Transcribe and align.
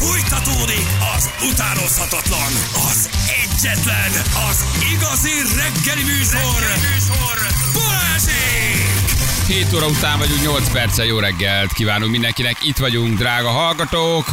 Fújtatódik 0.00 0.86
az 1.16 1.30
utánozhatatlan, 1.50 2.52
az 2.90 3.10
egyetlen, 3.44 4.10
az 4.50 4.64
igazi 4.92 5.30
reggeli 5.56 6.02
műsor, 6.02 6.60
reggeli 6.60 6.94
műsor. 6.94 7.36
Balázsék! 7.72 9.46
7 9.46 9.72
óra 9.74 9.86
után 9.86 10.18
vagyunk, 10.18 10.42
8 10.42 10.70
perccel 10.72 11.04
jó 11.04 11.18
reggelt 11.18 11.72
kívánunk 11.72 12.10
mindenkinek. 12.10 12.56
Itt 12.62 12.76
vagyunk, 12.76 13.18
drága 13.18 13.50
hallgatók. 13.50 14.26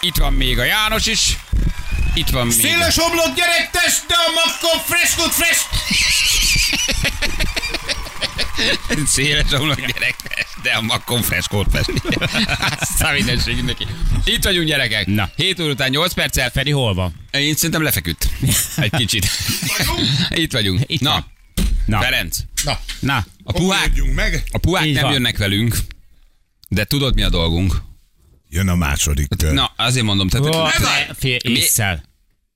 Itt 0.00 0.16
van 0.16 0.32
még 0.32 0.58
a 0.58 0.64
János 0.64 1.06
is. 1.06 1.38
Itt 2.14 2.28
van 2.28 2.46
még... 2.46 2.60
Széles 2.60 2.96
oblott 2.98 3.34
gyerek, 3.34 3.70
test, 3.70 4.06
de 4.06 4.14
a 4.14 4.30
makkon 4.34 4.80
fresh 4.86 5.16
good 5.16 5.32
fresh. 5.32 5.60
Széles 9.14 9.52
omlok 9.52 9.80
gyerek, 9.80 10.16
de 10.64 10.70
a 10.70 10.80
makkon 10.80 11.22
fresh 11.22 11.48
cold 11.48 11.66
fest. 11.70 11.90
Aztán 12.80 13.14
mindenség 13.14 13.62
neki. 13.64 13.86
Itt 14.24 14.44
vagyunk 14.44 14.66
gyerekek. 14.66 15.06
Na. 15.06 15.30
7 15.36 15.60
óra 15.60 15.70
után 15.70 15.90
8 15.90 16.12
perccel. 16.12 16.50
Feri 16.50 16.70
hol 16.70 16.94
van? 16.94 17.14
Én 17.30 17.54
szerintem 17.54 17.82
lefeküdt. 17.82 18.28
Egy 18.76 18.90
kicsit. 18.90 19.26
Itt 20.30 20.52
vagyunk. 20.52 20.80
Itt 20.86 21.00
Na. 21.00 21.26
Na, 21.86 22.00
Ferenc. 22.00 22.36
Na, 22.64 22.78
na. 23.00 23.26
A 23.44 23.52
puhák, 23.52 24.02
meg. 24.14 24.42
a 24.52 24.58
puhák 24.58 24.86
Így 24.86 24.94
nem 24.94 25.02
van. 25.02 25.12
jönnek 25.12 25.36
velünk, 25.38 25.76
de 26.68 26.84
tudod 26.84 27.14
mi 27.14 27.22
a 27.22 27.28
dolgunk? 27.28 27.82
Jön 28.48 28.68
a 28.68 28.74
második 28.74 29.28
kör. 29.38 29.52
Na, 29.52 29.72
azért 29.76 30.04
mondom, 30.04 30.28
tehát, 30.28 30.46
Oh, 30.54 30.70
Mi- 31.22 31.38
észszel. 31.42 32.04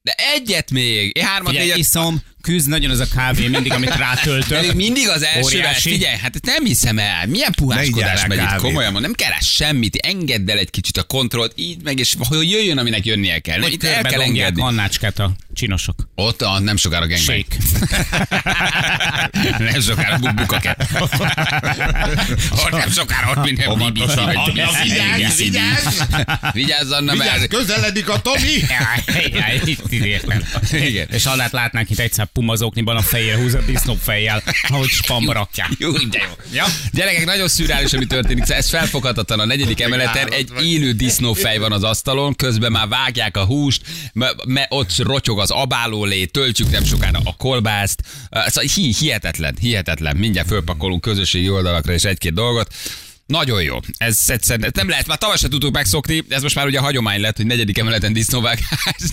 de 0.02 0.15
egyet 0.34 0.70
még. 0.70 1.16
Én 1.16 1.24
hármat, 1.24 1.48
Figyelj, 1.48 1.66
négyet, 1.68 1.79
iszom, 1.84 2.23
küzd 2.48 2.69
nagyon 2.69 2.91
az 2.91 2.98
a 2.98 3.07
kávé 3.15 3.47
mindig, 3.47 3.73
amit 3.73 3.88
Pedig 3.88 4.05
rátöltök. 4.07 4.75
mindig 4.75 5.09
az 5.09 5.23
első 5.23 5.41
Óriási. 5.41 5.62
vers, 5.62 5.83
figyelj, 5.83 6.16
hát 6.16 6.34
ezt 6.34 6.45
nem 6.45 6.65
hiszem 6.65 6.98
el. 6.98 7.27
Milyen 7.27 7.52
puháskodás 7.57 8.27
megy 8.27 8.38
itt, 8.38 8.57
komolyan 8.57 8.93
mondom, 8.93 9.01
nem 9.01 9.12
keres 9.12 9.55
semmit, 9.55 9.97
engedd 9.97 10.51
el 10.51 10.59
egy 10.59 10.71
kicsit 10.71 10.97
a 10.97 11.02
kontrollt, 11.02 11.52
így 11.57 11.83
meg, 11.83 11.98
és 11.98 12.16
hogy 12.29 12.51
jöjjön, 12.51 12.79
aminek 12.79 13.07
jönnie 13.07 13.38
kell. 13.38 13.61
Hogy 13.61 13.73
Itt 13.73 13.84
el 13.84 14.02
kell 14.02 14.21
engedni. 14.21 14.62
Annácskát 14.62 15.19
a 15.19 15.33
csinosok. 15.58 16.09
Ott 16.14 16.42
a, 16.42 16.59
nem 16.59 16.76
sokára 16.76 17.06
gangbang. 17.06 17.45
Nem 19.73 19.80
sokára 19.80 20.18
bu- 20.18 20.34
bukaket. 20.34 20.87
ott 22.65 22.70
nem 22.70 22.90
sokára 22.90 23.30
ott 23.30 23.45
minden 23.45 23.68
Óvatosan. 23.68 24.26
BBC. 24.26 24.82
Vigyázz, 24.82 25.38
vigyázz! 25.38 26.00
Vigyázz, 26.52 26.90
Anna, 26.90 27.15
mert... 27.15 27.46
közeledik 27.46 28.09
a 28.09 28.20
Tomi! 28.20 28.60
Itt 29.65 29.92
értem. 29.92 30.42
Igen. 30.73 31.09
És 31.10 31.26
Annát 31.26 31.52
látnánk 31.52 31.90
itt 31.90 31.98
egyszer 31.98 32.26
pumazokniban 32.26 32.96
a 32.96 33.02
fejére 33.02 33.37
húzott 33.37 33.66
disznófejjel, 33.66 34.43
ahogy 34.68 34.88
spamba 34.88 35.32
rakják. 35.32 35.70
Jó, 35.78 35.93
de 35.93 36.18
jó. 36.22 36.30
Ja. 36.52 36.65
Gyerekek, 36.93 37.24
nagyon 37.24 37.48
szürreális, 37.48 37.93
ami 37.93 38.06
történik. 38.06 38.50
Ez 38.50 38.68
felfoghatatlan 38.68 39.40
a 39.40 39.45
negyedik 39.45 39.80
emeleten. 39.80 40.32
Egy 40.32 40.50
élő 40.62 40.93
disznófej 40.93 41.59
van 41.59 41.72
az 41.72 41.82
asztalon, 41.82 42.34
közben 42.34 42.72
már 42.72 42.88
vágják 42.88 43.37
a 43.37 43.45
húst, 43.45 43.82
me, 44.12 44.30
me, 44.46 44.66
ott 44.68 44.96
rotyog 44.96 45.38
az 45.51 45.60
abálólé, 45.60 46.24
töltjük 46.24 46.71
nem 46.71 46.85
sokára 46.85 47.21
a 47.24 47.35
kolbászt. 47.37 48.02
Szóval 48.30 48.71
hi, 48.74 48.95
hihetetlen, 48.99 49.57
hihetetlen. 49.60 50.16
Mindjárt 50.16 50.49
fölpakolunk 50.49 51.01
közösségi 51.01 51.51
oldalakra 51.51 51.93
és 51.93 52.05
egy-két 52.05 52.35
dolgot. 52.35 52.74
Nagyon 53.29 53.62
jó. 53.62 53.79
Ez 53.96 54.18
egyszerűen 54.26 54.71
nem 54.74 54.88
lehet, 54.88 55.07
már 55.07 55.18
tavaly 55.18 55.37
se 55.37 55.48
tudtuk 55.48 55.73
megszokni, 55.73 56.24
ez 56.29 56.43
most 56.43 56.54
már 56.54 56.66
ugye 56.66 56.79
hagyomány 56.79 57.21
lett, 57.21 57.37
hogy 57.37 57.46
negyedik 57.46 57.79
emeleten 57.79 58.12
disznóvágás. 58.12 58.68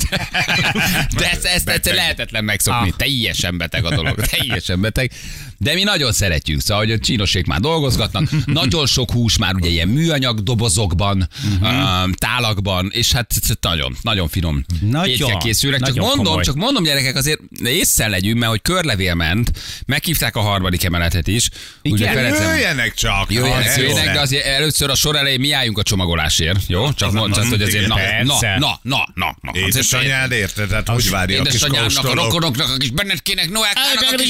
De, 0.10 0.30
de 1.18 1.32
ezt, 1.32 1.46
ezt 1.46 1.70
egyszer 1.70 1.94
lehetetlen 1.94 2.44
megszokni. 2.44 2.90
Ah. 2.90 2.96
Teljesen 2.96 3.58
beteg 3.58 3.86
a 3.86 3.96
dolog. 3.96 4.26
Teljesen 4.26 4.82
beteg. 4.82 5.12
De 5.58 5.74
mi 5.74 5.84
nagyon 5.84 6.12
szeretjük, 6.14 6.60
szóval, 6.62 6.84
hogy 6.84 6.92
a 6.92 7.00
csínosék 7.00 7.46
már 7.46 7.60
dolgozgatnak. 7.60 8.46
Nagyon 8.46 8.86
sok 8.86 9.12
hús 9.12 9.38
már 9.38 9.56
ugye 9.56 9.70
ilyen 9.70 9.88
műanyag 9.88 10.44
dobozokban, 10.44 11.30
uh, 11.62 11.70
tálakban, 12.12 12.90
és 12.94 13.12
hát 13.12 13.34
nagyon, 13.62 13.98
nagyon 14.02 14.28
finom 14.28 14.66
Nagyon, 14.82 15.40
készülnek. 15.40 15.80
Csak 15.80 15.88
nagyon 15.90 16.06
mondom, 16.06 16.26
komoly. 16.26 16.44
csak 16.44 16.56
mondom 16.56 16.84
gyerekek, 16.84 17.16
azért 17.16 17.40
észre 17.64 18.08
legyünk, 18.08 18.38
mert 18.38 18.52
hogy 18.52 18.62
körlevél 18.62 19.14
ment, 19.14 19.52
meghívták 19.86 20.36
a 20.36 20.40
harmadik 20.40 20.84
emeletet 20.84 21.28
is. 21.28 21.50
Ugye 21.84 22.04
Igen, 22.04 22.14
Ferencem- 22.14 22.50
Jöjjenek 22.50 22.94
csak! 22.94 23.32
Jöjjenek, 23.32 23.78
jöjjenek, 23.78 24.05
jó. 24.08 24.14
de 24.14 24.20
azért 24.20 24.46
először 24.46 24.90
a 24.90 24.96
sor 24.96 25.16
elején 25.16 25.40
mi 25.40 25.52
álljunk 25.52 25.78
a 25.78 25.84
csomagolásért, 25.84 26.60
jó? 26.68 26.94
Csak 26.94 27.08
Az- 27.08 27.14
mondd 27.14 27.34
azt, 27.34 27.50
hogy 27.50 27.62
azért 27.62 27.88
na, 27.88 27.96
na, 28.24 28.38
na, 28.58 28.80
na, 28.84 29.10
na, 29.14 29.36
na. 29.42 29.52
Édesanyád 29.54 30.32
érted? 30.32 30.68
Tehát 30.68 30.88
hogy 30.90 31.10
várja 31.10 31.40
a 31.40 31.44
kis 31.44 31.54
Édesanyámnak, 31.54 31.92
a 31.92 32.02
kóstolók? 32.02 32.26
rokonoknak, 32.26 32.70
a 32.70 32.78
kis 32.78 32.90
Bennetkének, 32.92 33.50
Noáknak, 33.50 34.12
a 34.12 34.16
kis... 34.16 34.30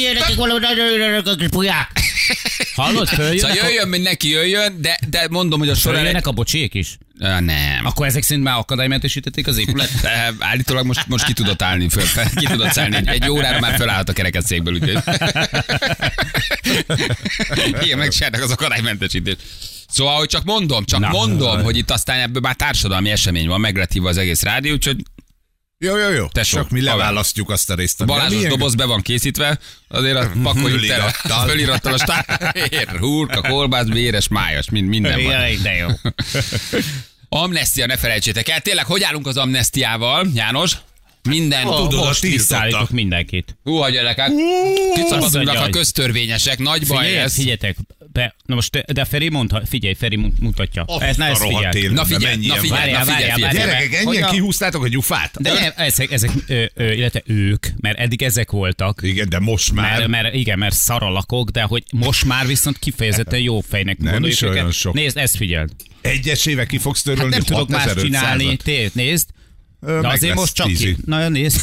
Hallod, 2.75 3.07
Szóval 3.07 3.25
följönnek, 3.25 3.63
a, 3.63 3.65
jöjjön, 3.65 3.87
mindenki 3.87 4.29
jöjjön, 4.29 4.81
de, 4.81 4.99
de 5.09 5.27
mondom, 5.29 5.59
hogy 5.59 5.69
a 5.69 5.75
sor 5.75 5.91
elején... 5.91 6.05
följönnek 6.05 6.27
a 6.27 6.31
bocsék 6.31 6.73
is? 6.73 6.97
Á, 7.19 7.39
Nem. 7.39 7.85
Akkor 7.85 8.05
ezek 8.05 8.23
szerint 8.23 8.45
már 8.45 8.57
akadálymentesítették 8.57 9.47
az 9.47 9.57
épület? 9.57 9.91
De 10.01 10.33
Állítólag 10.39 10.85
most, 10.85 11.07
most 11.07 11.25
ki 11.25 11.33
tudott 11.33 11.61
állni 11.61 11.89
föl, 11.89 12.03
fel, 12.03 12.29
ki 12.35 12.45
tudott 12.45 12.71
szállni. 12.71 12.95
Egy, 12.95 13.07
egy 13.07 13.29
órára 13.29 13.59
már 13.59 13.75
fölállhat 13.75 14.09
a 14.09 14.13
kerekesszékből, 14.13 14.73
úgyhogy... 14.73 14.97
Igen, 17.83 17.97
megsérnek 17.97 18.43
az 18.43 18.51
akadálymentesítés. 18.51 19.35
Szóval, 19.87 20.17
hogy 20.17 20.27
csak 20.27 20.43
mondom, 20.43 20.85
csak 20.85 20.99
Na. 20.99 21.09
mondom, 21.09 21.63
hogy 21.63 21.77
itt 21.77 21.91
aztán 21.91 22.19
ebből 22.19 22.41
már 22.41 22.55
társadalmi 22.55 23.09
esemény 23.09 23.47
van, 23.47 23.59
meg 23.59 23.77
lett 23.77 23.91
hívva 23.91 24.09
az 24.09 24.17
egész 24.17 24.41
rádió, 24.41 24.73
úgyhogy 24.73 25.03
Jó, 25.85 25.97
jó, 25.97 26.09
jó. 26.09 26.27
Tesó, 26.27 26.57
Csak 26.57 26.69
mi 26.69 26.81
leválasztjuk 26.81 27.49
azt 27.49 27.69
a 27.69 27.75
részt. 27.75 28.01
ami- 28.01 28.09
Balázsos 28.11 28.33
Milyen- 28.35 28.49
doboz 28.49 28.75
be 28.75 28.85
van 28.85 29.01
készítve, 29.01 29.59
azért 29.87 30.15
a 30.17 30.31
pakoljuk 30.43 30.85
tele. 30.85 31.11
Fölirattal. 31.47 31.93
A 31.97 31.97
stávér, 31.97 32.87
hurka, 32.99 33.41
kolbász, 33.41 33.85
véres, 33.87 34.27
májas, 34.27 34.69
mind, 34.69 34.87
minden 34.87 35.23
van. 35.23 35.31
Jaj, 35.31 35.55
de 35.63 35.73
jó. 35.75 35.87
Amnestia, 37.29 37.85
ne 37.85 37.97
felejtsétek 37.97 38.49
el. 38.49 38.59
Tényleg, 38.59 38.85
hogy 38.85 39.03
állunk 39.03 39.27
az 39.27 39.37
amnestiával, 39.37 40.27
János? 40.33 40.71
Minden. 41.25 41.63
Tudod, 41.65 41.93
Most 42.05 42.21
visszaállítok 42.21 42.89
mindenkit. 42.89 43.57
Hú, 43.63 43.75
a 43.75 43.89
gyerekek. 43.89 44.29
Kiszabadulnak 44.95 45.55
a 45.57 45.69
köztörvényesek. 45.69 46.57
Nagy 46.59 46.87
baj 46.87 47.05
Figyelj, 47.05 47.23
ez. 47.23 47.33
figyeljetek, 47.33 47.77
be, 48.11 48.35
na 48.45 48.55
most, 48.55 48.77
de 48.93 49.05
Feri 49.05 49.29
mondta, 49.29 49.61
figyelj, 49.65 49.93
Feri 49.93 50.15
mu- 50.15 50.39
mutatja. 50.39 50.83
Azt 50.87 51.01
Ez, 51.01 51.15
na 51.17 51.25
a 51.25 51.27
ezt 51.29 51.41
rohadt 51.41 51.73
figyelj. 51.75 51.93
Na 51.93 52.05
figyelj, 52.05 52.35
na 52.47 52.55
figyelj, 52.55 52.79
Várjál, 52.79 53.05
na 53.05 53.11
figyelj, 53.11 53.29
várjál, 53.29 53.49
figyelj. 53.49 53.67
Gyerekek, 53.67 54.03
Hogy 54.03 54.15
ennyien 54.15 54.29
a- 54.29 54.31
kihúztátok 54.31 54.83
a 54.83 54.87
gyufát? 54.87 55.41
De 55.41 55.53
nem, 55.53 55.71
ezek, 55.75 56.11
ezek 56.11 56.31
ö, 56.47 56.63
ö, 56.73 56.91
illetve 56.91 57.21
ők, 57.25 57.65
mert 57.79 57.99
eddig 57.99 58.21
ezek 58.21 58.51
voltak. 58.51 58.99
Igen, 59.03 59.29
de 59.29 59.39
most 59.39 59.71
már... 59.73 59.97
Mert, 59.97 60.07
mert, 60.07 60.33
igen, 60.35 60.57
mert 60.59 60.75
szaralakok, 60.75 61.49
de 61.49 61.61
hogy 61.61 61.83
most 61.91 62.25
már 62.25 62.47
viszont 62.47 62.79
kifejezetten 62.79 63.39
jó 63.39 63.59
fejnek 63.59 63.97
Nem 63.97 64.23
is 64.25 64.41
olyan 64.41 64.55
őket. 64.57 64.73
sok. 64.73 64.93
Nézd, 64.93 65.17
ezt 65.17 65.35
figyeld. 65.35 65.69
Egyesével 66.01 66.65
ki 66.65 66.77
fogsz 66.77 67.05
Hát 67.05 67.13
törölni 67.13 67.35
nem 67.35 67.43
tudok 67.43 67.69
más 67.69 67.85
6500-at? 67.85 68.01
csinálni. 68.01 68.55
Té, 68.55 68.89
nézd. 68.93 69.29
De 69.85 70.01
meg 70.01 70.11
azért 70.11 70.35
most 70.35 70.55
csak 70.55 70.67
ki. 70.67 70.97
Na, 71.05 71.29
nézd. 71.29 71.61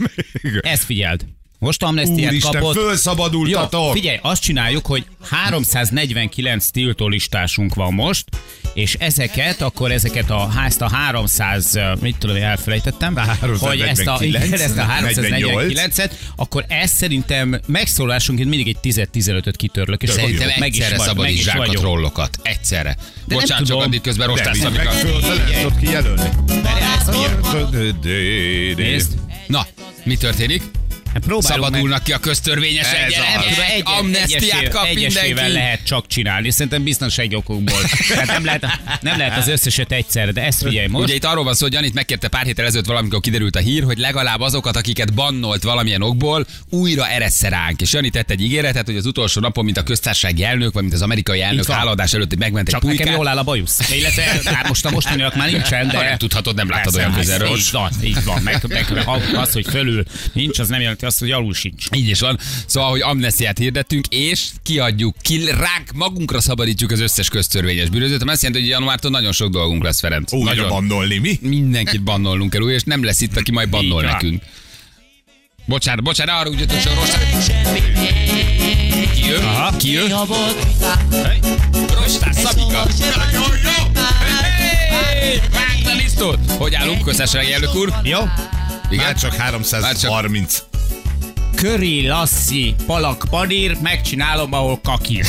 ezt 0.60 0.84
figyeld. 0.84 1.26
Most 1.58 1.82
amnestiát 1.82 2.30
Úristen, 2.30 2.52
kapott. 2.52 2.74
Jó, 2.74 2.82
fölszabadultatok! 2.82 3.92
figyelj, 3.92 4.18
azt 4.22 4.42
csináljuk, 4.42 4.86
hogy 4.86 5.06
349 5.22 6.66
tiltólistásunk 6.70 7.74
van 7.74 7.92
most, 7.92 8.24
és 8.74 8.94
ezeket, 8.94 9.60
akkor 9.60 9.90
ezeket 9.92 10.30
a, 10.30 10.50
ezt 10.66 10.80
a 10.80 10.88
300, 10.88 11.74
ö, 11.74 11.92
mit 12.00 12.16
tudom, 12.18 12.36
elfelejtettem, 12.36 13.16
hogy 13.40 13.80
ezt 13.80 14.06
a, 14.06 14.10
349, 14.10 14.44
igen, 14.46 14.60
ezt 14.60 14.78
a 14.78 14.86
48. 14.86 15.72
349-et, 15.74 16.10
akkor 16.36 16.64
ez 16.68 16.90
szerintem 16.90 17.60
megszólásonként 17.66 18.48
mindig 18.48 18.68
egy 18.82 18.94
10-15-öt 18.94 19.56
kitörlök, 19.56 20.02
és 20.02 20.10
Szerintem 20.10 20.50
meg 20.58 20.74
is, 20.74 20.78
egyszerre 20.80 21.12
vagy, 21.12 21.16
meg 21.16 21.32
is 21.32 21.46
a 21.46 21.56
vagyok. 21.56 21.74
trollokat. 21.74 22.38
Egyszerre. 22.42 22.96
nem 23.26 23.38
Bocsánat, 23.38 23.66
csak 23.66 23.80
addig 23.80 24.00
közben 24.00 24.34
De 24.34 24.50
meg 24.70 24.86
amikor... 24.86 24.94
tudod 25.52 25.78
kijelölni. 25.80 26.28
Ezt. 26.92 28.76
Nézd. 28.76 29.12
Na, 29.46 29.66
mi 30.04 30.16
történik? 30.16 30.62
Próbálunk 31.26 31.48
meg. 31.48 31.58
Szabadulnak 31.70 32.02
ki 32.02 32.12
a 32.12 32.18
köztörvényesek, 32.18 33.00
Ez 33.06 33.12
gyerekek. 33.12 33.70
Egy, 33.74 33.82
amnestiát 33.84 34.68
kap 34.68 34.94
mindenki. 34.94 35.52
lehet 35.52 35.84
csak 35.84 36.06
csinálni, 36.06 36.50
szerintem 36.50 36.82
biztonsági 36.82 37.34
okokból. 37.34 37.80
Tehát 38.08 38.26
nem 38.26 38.44
lehet, 38.44 38.66
nem 39.00 39.18
lehet 39.18 39.36
az 39.38 39.48
összeset 39.48 39.92
egyszerre, 39.92 40.32
de 40.32 40.42
ezt 40.42 40.62
figyelj 40.62 40.86
most. 40.86 41.04
Ugye 41.04 41.14
itt 41.14 41.24
arról 41.24 41.44
van 41.44 41.54
szó, 41.54 41.64
hogy 41.64 41.72
Janit 41.72 41.94
megkérte 41.94 42.28
pár 42.28 42.44
héttel 42.44 42.66
ezelőtt 42.66 42.86
valamikor 42.86 43.20
kiderült 43.20 43.56
a 43.56 43.58
hír, 43.58 43.82
hogy 43.82 43.98
legalább 43.98 44.40
azokat, 44.40 44.76
akiket 44.76 45.14
bannolt 45.14 45.62
valamilyen 45.62 46.02
okból, 46.02 46.46
újra 46.70 47.08
eressze 47.08 47.48
ránk. 47.48 47.80
És 47.80 47.92
Jani 47.92 48.10
tett 48.10 48.30
egy 48.30 48.40
ígéretet, 48.42 48.86
hogy 48.86 48.96
az 48.96 49.06
utolsó 49.06 49.40
napon, 49.40 49.64
mint 49.64 49.76
a 49.76 49.82
köztársasági 49.82 50.44
elnök, 50.44 50.72
vagy 50.72 50.82
mint 50.82 50.94
az 50.94 51.02
amerikai 51.02 51.40
elnök 51.42 51.66
van. 51.66 51.76
hálaadás 51.76 52.12
előtt, 52.12 52.28
hogy 52.28 52.38
megment 52.38 52.66
egy 52.66 52.72
Csak 52.74 52.82
nekem 52.82 52.96
pulykát. 52.96 53.16
jól 53.16 53.28
áll 53.28 53.38
a 53.38 53.42
bajusz. 53.42 53.90
Illetve 53.90 54.22
hát 54.44 54.68
most 54.68 54.84
a 54.84 54.90
mostaniak 54.90 55.36
már 55.36 55.50
nincsen, 55.50 55.88
de... 55.88 55.96
Ha 55.96 56.02
nem 56.02 56.16
tudhatod, 56.18 56.54
nem 56.54 56.68
láttad 56.68 56.94
olyan 56.94 57.10
hát 57.10 57.18
közelről. 57.18 57.56
Így 57.56 57.68
van, 57.72 57.90
így 58.02 58.24
van. 58.24 58.42
Meg, 58.42 58.64
meg, 58.68 58.86
az, 59.34 59.52
hogy 59.52 59.66
fölül 59.70 60.04
nincs, 60.32 60.58
az 60.58 60.68
nem 60.68 60.80
jelenti 60.80 61.06
azt, 61.08 61.18
hogy 61.18 61.30
alul 61.30 61.54
sincs. 61.54 61.86
Így 61.96 62.08
is 62.08 62.20
van. 62.20 62.38
Szóval, 62.66 62.90
hogy 62.90 63.00
amnestiát 63.00 63.58
hirdettünk, 63.58 64.06
és 64.08 64.48
kiadjuk, 64.62 65.16
ki 65.22 65.44
ránk 65.44 65.92
magunkra 65.94 66.40
szabadítjuk 66.40 66.90
az 66.90 67.00
összes 67.00 67.28
köztörvényes 67.28 67.88
bűnözőt. 67.88 68.22
Ami 68.22 68.30
azt 68.30 68.42
jelenti, 68.42 68.62
hogy 68.62 68.72
januártól 68.72 69.10
nagyon 69.10 69.32
sok 69.32 69.50
dolgunk 69.50 69.82
lesz, 69.82 70.00
Ferenc. 70.00 70.32
Újra 70.32 70.44
nagyon. 70.44 70.68
bannolni, 70.68 71.18
mi? 71.18 71.38
Mindenkit 71.40 72.02
bannolnunk 72.02 72.50
kell, 72.50 72.70
és 72.70 72.82
nem 72.82 73.04
lesz 73.04 73.20
itt, 73.20 73.36
aki 73.36 73.52
majd 73.52 73.68
bannol 73.68 74.02
Így 74.02 74.10
nekünk. 74.10 74.42
Bocsánat, 75.64 76.04
bocsánat, 76.04 76.40
arra 76.40 76.50
úgy 76.50 76.58
jöttünk, 76.58 76.82
hogy 76.82 76.94
rossz. 76.94 77.46
Ki 79.14 79.26
jön? 79.26 79.42
Aha. 79.42 79.76
Ki 79.76 79.92
jön? 79.92 80.10
Hey. 81.10 81.38
Mostás, 82.00 82.36
Szabika. 82.36 82.86
Hey! 85.00 85.40
Vágd 85.52 85.86
a 85.86 85.94
lisztot! 85.94 86.38
Hogy 86.50 86.74
állunk, 86.74 87.04
köztársasági 87.04 87.52
elnök 87.52 87.74
úr? 87.74 87.92
Jó? 88.02 88.18
Igen? 88.90 89.04
Már 89.04 89.14
csak 89.14 89.34
330. 89.34 90.67
Köri, 91.58 92.06
lasszi, 92.06 92.74
palak, 92.86 93.24
panír, 93.30 93.76
megcsinálom, 93.82 94.52
ahol 94.52 94.80
kakír. 94.82 95.24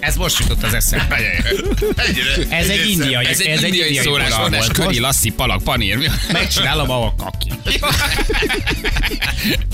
Ez 0.00 0.16
most 0.16 0.38
jutott 0.38 0.62
az 0.62 0.74
eszembe. 0.74 1.16
Ez 2.48 2.68
egy 2.68 2.88
indiai, 2.90 3.24
Ez 3.26 3.40
egy 3.40 3.62
indiai 3.62 3.94
szólásmondás, 3.94 4.60
volt. 4.66 4.72
köri, 4.78 4.98
lasszi, 4.98 5.30
palak, 5.30 5.62
panír. 5.62 6.10
Megcsinálom, 6.32 6.90
ahol 6.90 7.14
kakír. 7.14 7.52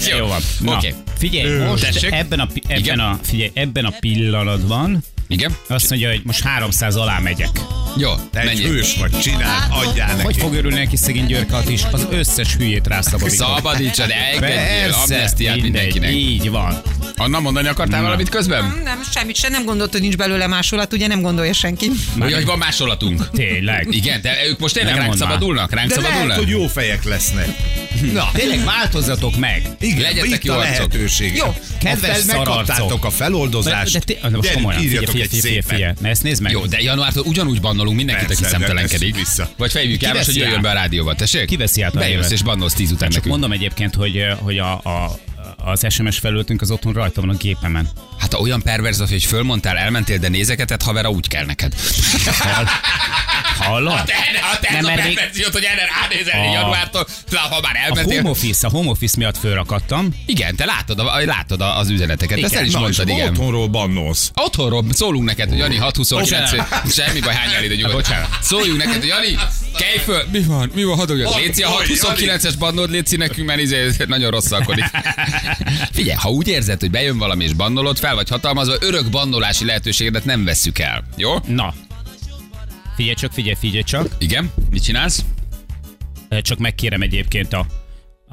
Jó 0.18 0.26
van. 0.26 0.40
Na, 0.60 0.76
Oké. 0.76 0.94
Figyelj, 1.18 1.58
most 1.68 1.82
Tessék? 1.92 2.12
ebben 2.12 2.40
a, 2.40 2.48
ebben 2.66 2.78
Igen? 2.78 2.98
a, 2.98 3.18
figyelj, 3.22 3.50
ebben 3.54 3.84
a 3.84 3.92
pillanatban 4.00 5.04
Igen? 5.26 5.56
azt 5.68 5.90
mondja, 5.90 6.08
hogy 6.08 6.20
most 6.24 6.42
300 6.42 6.96
alá 6.96 7.18
megyek. 7.18 7.50
Jó, 7.98 8.10
Te 8.32 8.40
egy 8.40 8.60
hős 8.60 8.96
vagy, 8.96 9.18
csinál, 9.20 9.66
adjál 9.70 10.08
neki. 10.12 10.22
Hogy 10.22 10.36
fog 10.36 10.54
örülni 10.54 10.78
neki 10.78 10.96
szegény 10.96 11.26
Györkat 11.26 11.68
is? 11.68 11.82
Az 11.92 12.06
összes 12.10 12.54
hülyét 12.56 12.86
rászabadítani. 12.86 13.36
Szabadítsad, 13.54 14.10
Persze, 14.38 14.96
amnestiát 15.02 15.60
mindenkinek. 15.60 16.12
Így 16.12 16.50
van. 16.50 16.82
Anna, 17.16 17.40
mondani 17.40 17.68
akartál 17.68 18.02
valamit 18.02 18.28
közben? 18.28 18.64
Nem, 18.64 18.80
nem, 18.84 19.00
semmit 19.14 19.36
sem, 19.36 19.50
nem 19.52 19.64
gondolt, 19.64 19.92
hogy 19.92 20.00
nincs 20.00 20.16
belőle 20.16 20.46
másolat, 20.46 20.92
ugye 20.92 21.06
nem 21.06 21.20
gondolja 21.20 21.52
senki. 21.52 21.90
Hogy, 22.18 22.32
hogy 22.32 22.44
van 22.44 22.58
másolatunk. 22.58 23.30
Tényleg. 23.30 23.86
Igen, 23.90 24.20
de 24.20 24.32
ők 24.48 24.58
most 24.58 24.74
tényleg 24.74 24.92
Nem 24.92 25.02
ránk 25.02 25.16
mondd 25.16 25.28
már. 25.28 25.32
szabadulnak? 25.38 25.72
Ránk 25.74 25.88
De 25.88 25.94
lehet, 25.94 26.10
szabadulnak? 26.10 26.38
hogy 26.38 26.48
jó 26.48 26.66
fejek 26.66 27.04
lesznek. 27.04 27.48
Na, 28.12 28.30
Tényleg 28.32 28.64
változzatok 28.64 29.36
meg. 29.36 29.62
igen, 29.80 30.00
Legyetek 30.00 30.30
itt 30.30 30.44
jó 30.44 30.52
a 30.52 30.56
arcok. 30.58 30.74
lehetőség. 30.76 31.34
Jó. 31.36 31.54
Kedves 31.80 32.24
megkaptátok 32.24 33.04
a 33.04 33.10
feloldozást. 33.10 33.92
De, 33.92 33.98
de, 34.14 34.20
de, 34.22 34.28
de 34.28 34.36
most 34.36 34.52
komolyan, 34.52 34.80
figyelj, 34.80 35.04
figyelj, 35.06 35.22
egy 35.22 35.28
figyelj, 35.30 35.60
figyelj, 35.60 35.92
figyelj. 35.94 36.12
Ezt 36.12 36.22
nézd 36.22 36.42
meg. 36.42 36.52
Jó, 36.52 36.66
de 36.66 36.80
januártól 36.80 37.22
ugyanúgy 37.26 37.60
bannolunk 37.88 37.96
mindenkit, 37.96 38.30
aki 38.30 38.50
szemtelenkedik. 38.50 39.16
vissza. 39.16 39.48
Vagy 39.56 39.70
fejvük 39.70 40.02
el, 40.02 40.14
most, 40.14 40.24
hogy 40.24 40.36
jöjjön 40.36 40.62
be 40.62 40.70
a 40.70 40.72
rádióba, 40.72 41.14
tessék? 41.14 41.46
Kiveszi 41.46 41.82
át 41.82 41.96
a 41.96 41.98
Bejössz 41.98 42.30
és 42.30 42.42
bannolsz 42.42 42.74
tíz 42.74 42.90
után 42.90 43.08
nekünk. 43.08 43.26
mondom 43.26 43.52
egyébként, 43.52 43.94
hogy, 43.94 44.24
hogy 44.38 44.58
a, 44.58 44.72
a, 44.72 45.18
az 45.56 45.86
SMS 45.90 46.18
felültünk 46.18 46.60
az 46.60 46.70
otthon 46.70 46.92
rajta 46.92 47.20
van 47.20 47.30
a 47.30 47.34
gépemen. 47.34 47.88
Hát 48.18 48.34
olyan 48.34 48.62
perverz 48.62 48.98
vagy, 48.98 49.10
hogy 49.10 49.24
fölmondtál, 49.24 49.76
elmentél, 49.76 50.18
de 50.18 50.28
nézegetett, 50.28 50.82
havera 50.82 51.10
úgy 51.10 51.28
kell 51.28 51.44
neked. 51.44 51.74
Hallod? 53.64 54.04
Te, 54.04 54.14
ha 54.40 54.58
te 54.58 54.68
Nem, 54.70 54.78
ez 54.78 54.84
a 54.84 54.88
mert 54.88 55.04
még- 55.04 55.14
perverziót, 55.14 55.52
hogy 55.52 55.64
erre 55.64 55.82
ránézel 56.00 56.40
A- 56.48 56.52
januártól, 56.52 57.06
ha 57.32 57.60
már 57.60 57.74
A 57.74 57.78
elmentél. 57.84 58.16
home 58.16 58.30
office, 58.30 58.66
a 58.66 58.70
home 58.70 58.88
office 58.90 59.14
miatt 59.18 59.38
fölrakadtam. 59.38 60.14
Igen, 60.26 60.56
te 60.56 60.64
látod, 60.64 60.98
a, 60.98 61.24
látod 61.24 61.60
a- 61.60 61.78
az 61.78 61.88
üzeneteket. 61.90 62.38
Ezt 62.38 62.46
Igen. 62.46 62.58
el 62.62 62.66
is 62.66 62.72
Na, 62.72 62.78
mondtad, 62.80 63.08
igen. 63.08 63.28
otthonról 63.28 63.66
bannolsz. 63.68 64.30
Otthonról 64.34 64.84
szólunk 64.90 65.24
neked, 65.24 65.48
hogy 65.48 65.58
Jani 65.58 65.76
629, 65.76 66.50
Bocsánat. 66.50 66.92
semmi 66.92 67.20
baj, 67.20 67.34
hány 67.34 67.66
nyugodt. 67.76 67.92
Bocsánat. 67.94 68.28
Szóljunk 68.42 68.78
neked, 68.84 68.98
hogy 69.00 69.06
Jani, 69.06 69.38
kelj 69.78 69.98
föl, 70.04 70.22
mi 70.32 70.40
van, 70.40 70.70
mi 70.74 70.84
van, 70.84 70.96
hadd 70.96 71.12
Léci, 71.12 71.62
a 71.62 71.70
vagy, 71.70 71.86
629-es 71.88 72.54
bannod, 72.58 72.90
Léci 72.90 73.16
nekünk, 73.16 73.46
mert 73.46 73.60
izé, 73.60 73.90
nagyon 74.06 74.30
rosszalkodik. 74.30 74.84
Figyelj, 75.92 76.16
ha 76.20 76.30
úgy 76.30 76.48
érzed, 76.48 76.80
hogy 76.80 76.90
bejön 76.90 77.18
valami 77.18 77.44
és 77.44 77.52
bannolod, 77.52 77.98
fel 77.98 78.14
vagy 78.14 78.28
hatalmazva, 78.28 78.74
örök 78.80 79.10
bannolási 79.10 79.64
lehetőségedet 79.64 80.24
nem 80.24 80.44
vesszük 80.44 80.78
el. 80.78 81.04
Jó? 81.16 81.34
Na. 81.46 81.74
Figyelj 82.98 83.16
csak, 83.16 83.32
figyelj, 83.32 83.56
figyelj 83.60 83.82
csak. 83.82 84.08
Igen? 84.18 84.52
Mit 84.70 84.82
csinálsz? 84.82 85.24
Csak 86.42 86.58
megkérem 86.58 87.02
egyébként 87.02 87.52
a, 87.52 87.66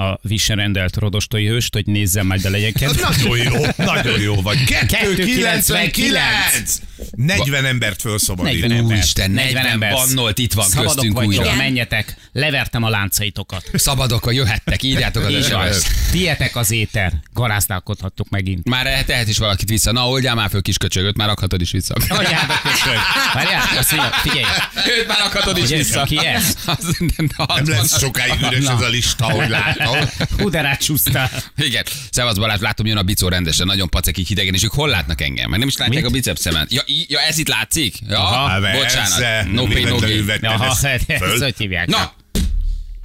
a 0.04 0.20
viserendelt 0.22 0.96
rodostói 0.96 1.48
hőst, 1.48 1.74
hogy 1.74 1.86
nézzem 1.86 2.28
majd, 2.28 2.42
de 2.42 2.50
legyen 2.50 2.74
kedves. 2.74 3.18
Nagyon 3.24 3.38
jó, 3.38 3.66
nagyon 3.78 4.20
jó 4.20 4.42
vagy. 4.42 4.64
299. 4.64 6.82
299! 6.96 7.46
40 7.46 7.66
embert 7.66 8.04
40 8.04 8.18
felszabadít. 8.20 8.64
ember. 8.64 8.82
Úristen, 8.84 9.32
40 9.32 9.66
ember. 9.66 9.92
bannolt 9.92 10.38
itt 10.40 10.54
van 10.54 10.68
Szabadok 10.68 10.94
köztünk 10.94 11.14
vagytok, 11.16 11.44
újra. 11.44 11.56
menjetek. 11.56 12.16
Levertem 12.32 12.84
a 12.84 12.90
láncaitokat. 12.90 13.64
Szabadok, 13.74 14.28
jöhettek, 14.34 14.84
írjátok 14.84 15.24
az. 15.26 15.46
SMS-t. 15.46 16.12
Tietek 16.12 16.56
az 16.56 16.72
éter. 16.72 17.14
Garázdálkodhattok 17.34 18.30
megint. 18.30 18.70
Már 18.70 18.84
lehet, 18.84 19.06
tehet 19.06 19.28
is 19.28 19.38
valakit 19.38 19.70
vissza. 19.70 19.92
Na, 19.92 20.08
oldjál 20.10 20.36
már 20.36 20.50
föl 20.50 20.62
kis 20.62 20.78
köcsögöt, 20.78 21.18
már 21.18 21.28
rakhatod 21.28 21.62
is 21.62 21.72
vissza. 21.72 21.96
Anyád 22.08 22.50
a 22.50 22.60
köcsög. 22.62 22.98
Várjál, 23.34 23.62
azt 23.78 23.92
mondja, 23.92 24.10
figyelj. 24.12 24.44
Őt 25.00 25.08
már 25.08 25.18
rakhatod 25.20 25.58
is 25.58 25.70
vissza. 25.70 26.04
ki 26.04 26.26
ez? 26.26 26.56
Az, 26.66 26.98
Nem 26.98 27.28
az 27.36 27.68
lesz 27.68 27.90
van. 27.90 28.00
sokáig 28.00 28.42
üres 28.42 28.66
ez 28.66 28.82
a 28.82 28.88
lista, 28.90 29.26
hogy 29.32 29.50
látom. 29.50 29.98
Hú, 30.38 30.50
de 30.50 30.62
rácsúsztál. 30.62 31.32
Igen. 31.58 31.84
Szevasz 32.12 32.36
Balázs, 32.38 32.60
látom, 32.60 32.86
jön 32.86 32.98
a 32.98 33.04
bicó 33.04 33.28
rendesen, 33.28 33.66
nagyon 33.66 33.90
pacek 33.90 34.18
így 34.18 34.28
hidegen, 34.28 34.54
és 34.54 34.64
ők 34.64 34.72
hol 34.72 34.90
látnak 34.90 35.22
engem? 35.22 35.48
Mert 35.50 35.60
nem 35.60 35.68
is 35.68 35.78
látják 35.78 36.02
Mit? 36.04 36.12
a 36.12 36.14
bicepszemet. 36.14 36.74
Ja, 36.74 36.82
ja, 37.08 37.20
ez 37.20 37.38
itt 37.38 37.48
látszik? 37.48 37.96
Ja, 38.10 38.20
Aha. 38.20 38.48
Há, 38.48 38.60
bocsánat. 38.60 39.52
No 39.52 39.66
pain, 39.68 39.88
no 39.88 39.96
gain. 39.96 40.30
Aha, 40.42 40.76
ezt 41.08 41.42
hogy 41.42 41.56
hívják? 41.58 41.88
Na, 41.88 42.14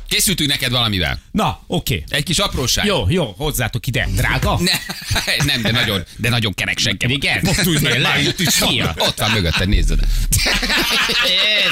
készültünk 0.08 0.50
neked 0.50 0.70
valamivel. 0.70 1.20
Na, 1.30 1.60
oké. 1.66 2.04
Egy 2.08 2.22
kis 2.22 2.38
apróság. 2.38 2.84
Jó, 2.84 3.06
jó, 3.08 3.34
hozzátok 3.36 3.86
ide. 3.86 4.08
Drága? 4.14 4.58
Ne, 4.60 4.72
nem, 5.52 5.62
de 5.62 5.70
nagyon, 5.70 6.04
de 6.16 6.28
nagyon 6.28 6.54
kerek 6.54 6.78
senki. 6.78 7.12
Igen? 7.12 7.40
Most 7.42 7.66
úgy 7.66 7.80
meg 7.80 8.00
már 8.00 8.20
itt 8.20 8.40
is 8.40 8.58
van. 8.58 8.68
Ki 8.68 8.80
a- 8.80 8.94
Ott 8.98 9.18
van 9.18 9.30
mögötted, 9.30 9.68
nézzed. 9.68 9.98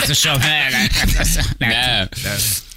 Jézusom, 0.01 0.39
nem. 1.59 2.09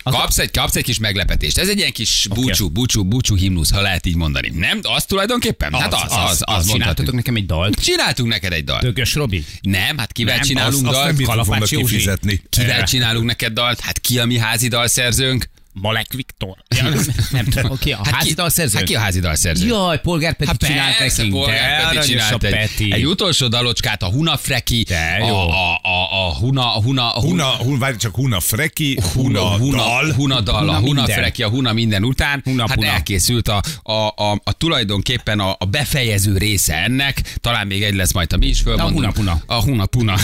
Nem. 0.04 0.14
Kapsz 0.14 0.38
egy, 0.38 0.52
kapsz 0.52 0.76
egy 0.76 0.84
kis 0.84 1.00
meglepetést. 1.00 1.58
Ez 1.58 1.70
egy 1.70 1.78
ilyen 1.78 1.92
kis 1.92 2.28
búcsú, 2.34 2.70
búcsú, 2.70 3.04
búcsú 3.04 3.36
himnusz, 3.36 3.72
ha 3.72 3.82
lehet 3.82 4.06
így 4.06 4.16
mondani. 4.16 4.52
Nem? 4.56 4.80
Az 4.82 5.06
tulajdonképpen? 5.06 5.74
hát 5.74 5.94
az, 5.94 6.02
az, 6.04 6.12
az, 6.12 6.18
az, 6.20 6.38
Csináltatok 6.38 6.68
mondhatjuk. 6.68 7.16
nekem 7.16 7.36
egy 7.36 7.46
dalt? 7.46 7.84
Csináltunk 7.84 8.30
neked 8.30 8.54
egy 8.54 8.64
dalt. 8.64 8.82
Dögös 8.82 9.14
Robi? 9.16 9.46
Nem, 9.62 9.98
hát 9.98 10.12
kivel 10.12 10.36
Nem, 10.36 10.44
csinálunk 10.44 10.74
Azt 10.74 10.84
nem 10.84 10.94
dalt? 10.94 11.18
mit 11.18 11.26
fognak 11.26 11.46
Kalapács 11.46 11.72
Józsi. 11.72 12.10
Kivel 12.50 12.84
csinálunk 12.84 13.26
neked 13.26 13.54
dalt? 13.54 13.80
Hát 13.80 14.00
ki 14.00 14.20
a 14.20 14.26
mi 14.26 14.38
házi 14.38 14.68
dalszerzőnk? 14.68 15.50
Malek 15.74 16.14
Viktor. 16.14 16.56
Ja, 16.76 16.84
nem, 16.90 17.04
nem 17.32 17.46
tudom, 17.46 17.72
oké, 17.72 17.92
a 17.92 18.00
Hát 18.04 18.14
házi 18.14 18.28
ki, 18.28 18.34
dalszerző? 18.34 18.78
hát 18.78 18.88
ki 18.88 18.96
a 18.96 19.00
házi 19.00 19.20
dalszerző? 19.20 19.68
Jaj, 19.68 20.00
Polgár 20.02 20.34
Peti 20.34 20.50
Hát 20.50 20.64
csinált 20.66 20.98
persze, 20.98 21.24
nekünk. 21.24 21.42
Polgár 21.42 21.94
Peti 21.94 22.08
csinált 22.08 22.44
a 22.44 22.48
egy, 22.48 22.54
Peti. 22.54 22.92
egy 22.94 23.06
utolsó 23.06 23.48
dalocskát, 23.48 24.04
a 24.04 24.06
Huna 24.10 24.38
Freki, 24.38 24.84
De 24.88 25.18
a, 25.22 25.28
jó. 25.28 25.36
a, 25.36 25.80
a, 25.84 26.28
a 26.28 26.36
Huna, 26.36 26.76
a 26.76 26.82
Huna, 26.82 27.14
a 27.14 27.20
Huna, 27.22 27.46
hun, 27.46 27.80
várj 27.80 27.96
csak 27.98 28.16
Huna 28.16 28.40
Freki, 28.40 29.00
Huna, 29.14 29.58
Huna, 29.58 29.78
Dal. 29.78 30.14
Huna 30.14 30.42
dal, 30.42 30.60
Huna 30.60 30.72
a 30.72 30.80
Huna 30.80 30.94
minden. 31.02 31.18
Freki, 31.18 31.44
a 31.44 31.50
Huna 31.50 31.74
minden 31.74 32.04
után. 32.04 32.42
Huna 32.44 32.68
hát 32.68 32.76
Puna. 32.78 32.88
elkészült 32.88 33.48
a, 33.48 33.62
a, 33.84 33.92
a, 33.94 34.40
a 34.44 34.52
tulajdonképpen 34.52 35.40
a, 35.40 35.56
a 35.60 35.66
befejező 35.66 36.38
része 36.38 36.76
ennek. 36.76 37.22
Talán 37.42 37.68
még 37.68 37.84
egy 37.84 37.94
lesz 37.96 38.14
majd, 38.14 38.34
a 38.34 38.38
mi 38.38 38.48
is 38.48 38.60
fölmondunk. 38.62 39.04
A 39.04 39.12
Huna 39.12 39.12
Puna. 39.12 39.56
A 39.56 39.62
Huna 39.62 39.86
Puna. 39.86 40.16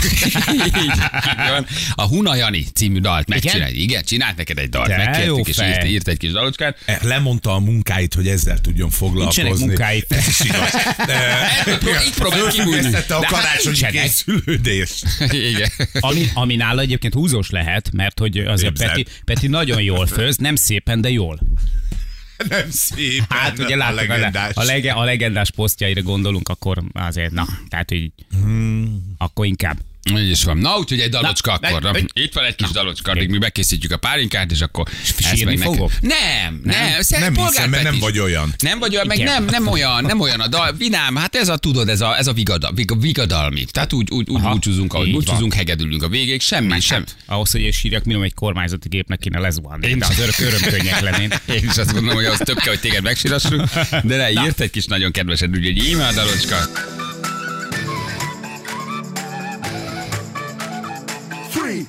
Így, 0.53 0.65
így 0.83 0.99
van. 1.49 1.65
a 1.95 2.03
Huna 2.03 2.35
Jani 2.35 2.65
című 2.73 2.99
dalt 2.99 3.27
megcsinálj. 3.27 3.71
Igen? 3.71 3.81
Igen, 3.83 4.03
csinált 4.03 4.37
neked 4.37 4.57
egy 4.57 4.69
dalt. 4.69 4.87
De 4.87 5.23
jó 5.25 5.36
Megkértük, 5.45 5.63
és 5.63 5.69
írt, 5.69 5.85
írt 5.85 6.07
egy 6.07 6.17
kis 6.17 6.31
dalocskát. 6.31 6.77
Eh, 6.85 6.97
Lemondta 7.01 7.53
a 7.53 7.59
munkáit, 7.59 8.13
hogy 8.13 8.27
ezzel 8.27 8.61
tudjon 8.61 8.89
foglalkozni. 8.89 9.43
Nincsenek 9.43 9.67
munkái. 9.67 10.03
Ez 10.17 10.27
is 10.27 10.39
igaz. 10.39 10.73
Így 12.05 12.13
próbál 12.13 12.51
kibújni. 12.51 12.93
A 12.93 12.95
hát 12.95 13.25
karácsonyi 13.25 13.77
készülődést. 13.91 15.05
Igen. 15.53 15.71
Ami, 15.99 16.29
ami 16.33 16.55
nála 16.55 16.81
egyébként 16.81 17.13
húzós 17.13 17.49
lehet, 17.49 17.91
mert 17.91 18.19
hogy 18.19 18.37
azért. 18.37 18.77
Peti, 18.77 19.05
Peti 19.25 19.47
nagyon 19.47 19.81
jól 19.81 20.07
főz, 20.07 20.37
nem 20.37 20.55
szépen, 20.55 21.01
de 21.01 21.09
jól. 21.09 21.39
Nem 22.49 22.71
szép. 22.71 23.23
Hát 23.29 23.59
ugye 23.59 23.75
a, 23.75 23.91
legendás. 23.91 24.55
a, 24.55 24.63
lege, 24.63 24.91
a 24.91 25.03
legendás 25.03 25.51
posztjaira 25.51 26.01
gondolunk, 26.01 26.49
akkor 26.49 26.83
azért, 26.93 27.31
na, 27.31 27.47
tehát 27.69 27.89
hogy 27.89 28.11
akkor 29.17 29.45
inkább. 29.45 29.77
Így 30.15 30.29
is 30.29 30.43
van. 30.43 30.57
Na, 30.57 30.77
úgyhogy 30.77 30.99
egy 30.99 31.09
dalocska 31.09 31.57
Na, 31.61 31.67
akkor. 31.67 31.81
Na, 31.81 31.91
megy- 31.91 32.09
itt 32.13 32.33
van 32.33 32.43
egy 32.43 32.55
kis 32.55 32.69
dalocska, 32.69 33.09
oké. 33.11 33.19
addig 33.19 33.29
mi 33.31 33.37
bekészítjük 33.37 33.91
a 33.91 33.97
pálinkát, 33.97 34.51
és 34.51 34.61
akkor 34.61 34.87
ezt 35.03 35.21
sírni 35.21 35.43
meg 35.43 35.57
neked- 35.57 35.73
fogok? 35.73 35.91
Nem, 36.01 36.61
nem, 36.63 36.89
Nem 36.89 37.01
szerint 37.01 37.41
hiszem, 37.41 37.69
mert 37.69 37.83
nem 37.83 37.99
vagy 37.99 38.19
olyan. 38.19 38.53
Nem 38.59 38.79
vagy 38.79 38.93
olyan, 38.95 39.07
meg 39.07 39.17
nem, 39.23 39.45
nem 39.45 39.67
olyan, 39.67 40.03
nem 40.03 40.19
olyan 40.19 40.39
a 40.39 40.47
dal. 40.47 40.73
Vinám, 40.77 41.15
hát 41.15 41.35
ez 41.35 41.49
a, 41.49 41.57
tudod, 41.57 41.89
ez 41.89 42.01
a, 42.01 42.17
ez 42.17 42.27
a 42.27 42.33
vigada, 42.33 42.71
vig, 42.71 43.01
vigadalmi. 43.01 43.65
Tehát 43.65 43.93
úgy, 43.93 44.09
úgy, 44.11 44.29
úgy 44.29 44.41
búcsúzunk, 44.41 44.93
ahogy 44.93 45.11
búcsúzunk, 45.11 45.53
hegedülünk 45.53 46.03
a 46.03 46.07
végéig, 46.07 46.41
semmi, 46.41 46.79
sem. 46.79 46.97
Hát, 46.99 47.15
ahhoz, 47.25 47.51
hogy 47.51 47.61
én 47.61 47.71
sírjak, 47.71 48.03
minimum 48.03 48.25
egy 48.25 48.33
kormányzati 48.33 48.87
gépnek 48.87 49.19
kéne 49.19 49.39
lezuhanni. 49.39 49.93
De 49.95 50.05
az 50.05 50.19
örök 50.19 50.39
örömkönnyek 50.39 50.99
lennénk. 51.01 51.35
Én 51.55 51.63
is 51.69 51.77
azt 51.77 51.91
gondolom, 51.93 52.15
hogy 52.15 52.25
az 52.25 52.37
több 52.43 52.57
kell, 52.57 52.67
hogy 52.73 52.79
téged 52.79 53.03
megsírassunk, 53.03 53.63
de 54.03 54.15
ne, 54.17 54.31
írt 54.31 54.59
egy 54.59 54.69
kis 54.69 54.85
nagyon 54.85 55.11
kedvesed, 55.11 55.55
úgyhogy 55.57 55.85
íme 55.85 56.05
a 56.07 56.13
dalocska. 56.13 56.57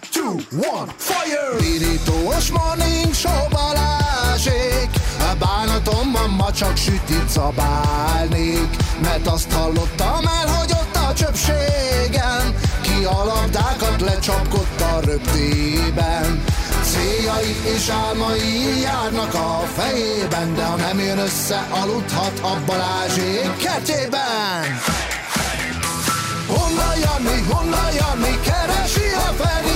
Three, 0.00 0.10
two, 0.10 0.58
one, 0.70 0.88
fire! 0.96 1.58
Pirítós 1.58 2.50
morning 2.50 3.14
show 3.14 3.48
Balázsék. 3.50 4.90
A 5.18 5.34
bánatomban 5.38 6.30
ma 6.30 6.52
csak 6.52 6.76
sütit 6.76 7.28
szabálnék 7.28 8.68
Mert 9.02 9.26
azt 9.26 9.52
hallottam 9.52 10.26
el, 10.26 10.46
hogy 10.56 10.70
ott 10.72 10.96
a 10.96 11.12
csöpségen 11.14 12.54
Ki 12.82 13.04
a 13.04 13.24
labdákat 13.24 14.00
lecsapkodta 14.00 14.96
a 14.96 15.00
röptében. 15.00 16.44
Céljai 16.82 17.56
és 17.74 17.88
álmai 17.88 18.80
járnak 18.80 19.34
a 19.34 19.62
fejében 19.76 20.54
De 20.54 20.64
ha 20.64 20.76
nem 20.76 20.98
jön 20.98 21.18
össze, 21.18 21.66
aludhat 21.70 22.38
a 22.42 22.56
Balázsék 22.66 23.56
kertjében. 23.56 24.80
Honnan 26.48 26.98
Jani, 26.98 27.42
Hunna 27.48 27.88
Jani, 27.98 28.40
keresi 28.40 29.08
a 29.14 29.34
Bali, 29.38 29.67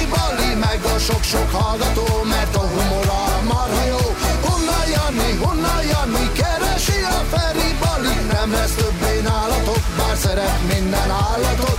meg 0.83 0.93
a 0.95 0.99
sok-sok 0.99 1.51
hallgató, 1.51 2.23
mert 2.25 2.57
a 2.57 2.61
humora 2.61 3.41
marha 3.49 3.85
jó. 3.87 4.17
Hunna 4.45 4.81
Jani, 4.95 5.31
Hunna 5.43 5.83
Jani, 5.91 6.33
keresi 6.33 7.03
a 7.03 7.25
Feri 7.31 7.77
Bali, 7.81 8.15
nem 8.33 8.53
lesz 8.53 8.75
többé 8.75 9.21
nálatok, 9.21 9.83
bár 9.97 10.17
szeret 10.17 10.59
minden 10.75 11.11
állatot. 11.11 11.72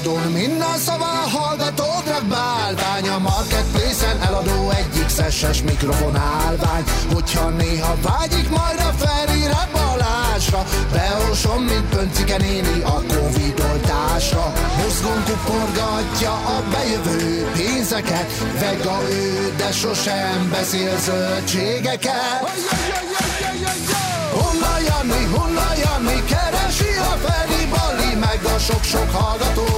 Aranyvadon 0.00 0.32
minden 0.32 0.78
szavá 0.78 1.24
hallgató 1.32 1.84
drag 2.04 2.24
bálvány. 2.24 3.08
A 3.08 3.18
marketplace-en 3.18 4.20
eladó 4.20 4.70
egyik 4.70 5.08
szesses 5.08 5.62
mikrofon 5.62 6.16
állvány. 6.16 6.84
Hogyha 7.12 7.48
néha 7.48 7.94
vágyik 8.02 8.48
majd 8.48 8.78
a 8.78 8.92
Ferire 8.98 9.68
Balázsra. 9.72 10.64
Beosom, 10.92 11.62
mint 11.62 11.88
Pöncike 11.88 12.36
néni 12.36 12.82
a 12.82 13.02
Covid-oltásra 13.14 14.52
Mozgón 14.82 15.24
kuporgatja 15.24 16.32
a 16.32 16.62
bejövő 16.70 17.50
pénzeket. 17.52 18.30
Vega 18.60 18.98
ő, 19.10 19.54
de 19.56 19.72
sosem 19.72 20.48
beszél 20.50 20.96
zöldségeket. 20.98 22.42
Hunna 24.32 24.78
Jani, 24.86 25.24
Hunna 25.34 25.70
Jani, 25.82 26.24
keresi 26.24 26.92
a 26.98 27.16
Feri 27.24 27.66
Bali, 27.70 28.14
meg 28.14 28.40
a 28.54 28.58
sok-sok 28.58 29.10
hallgató, 29.10 29.69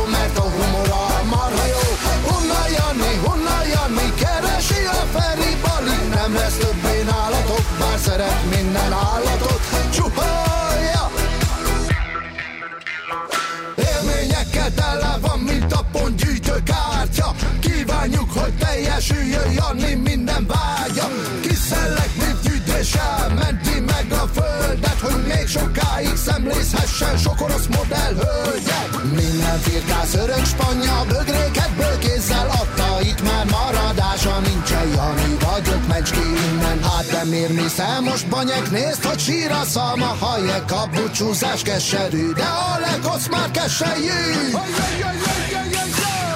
teljesüljön 18.83 19.53
Jani 19.53 19.95
minden 19.95 20.47
vágya 20.47 21.09
Kiszellek, 21.41 22.11
gyűjtéssel 22.43 23.33
menti 23.35 23.81
meg 23.81 24.07
a 24.11 24.27
földet 24.35 24.99
Hogy 25.01 25.23
még 25.27 25.47
sokáig 25.49 26.17
szemlézhessen 26.17 27.17
sok 27.17 27.41
orosz 27.41 27.67
modell 27.67 28.15
hölgyet. 28.15 28.91
Minden 29.15 29.59
firkász 29.61 30.15
örök 30.15 30.45
spanya 30.45 31.05
bögréket 31.09 31.71
kézzel 31.99 32.49
adta. 32.49 33.01
Itt 33.03 33.23
már 33.23 33.47
maradása 33.51 34.39
nincsen 34.39 34.89
Jani 34.89 35.37
vagyok, 35.45 35.87
mencs 35.89 36.11
ki 36.11 36.21
innen. 36.21 36.83
Hát 36.83 37.07
de 37.11 37.25
miért 37.25 37.53
mi 37.53 37.67
most 38.05 38.29
banyek? 38.29 38.71
Nézd, 38.71 39.05
hogy 39.05 39.19
sír 39.19 39.51
a 39.51 39.65
szalma 39.65 40.17
Hajek 40.21 40.73
a 40.73 40.89
búcsúzás 40.95 41.63
keserű 41.63 42.33
De 42.33 42.43
a 42.43 42.79
legosz 42.81 43.29
már 43.29 43.51
keselyű 43.51 44.51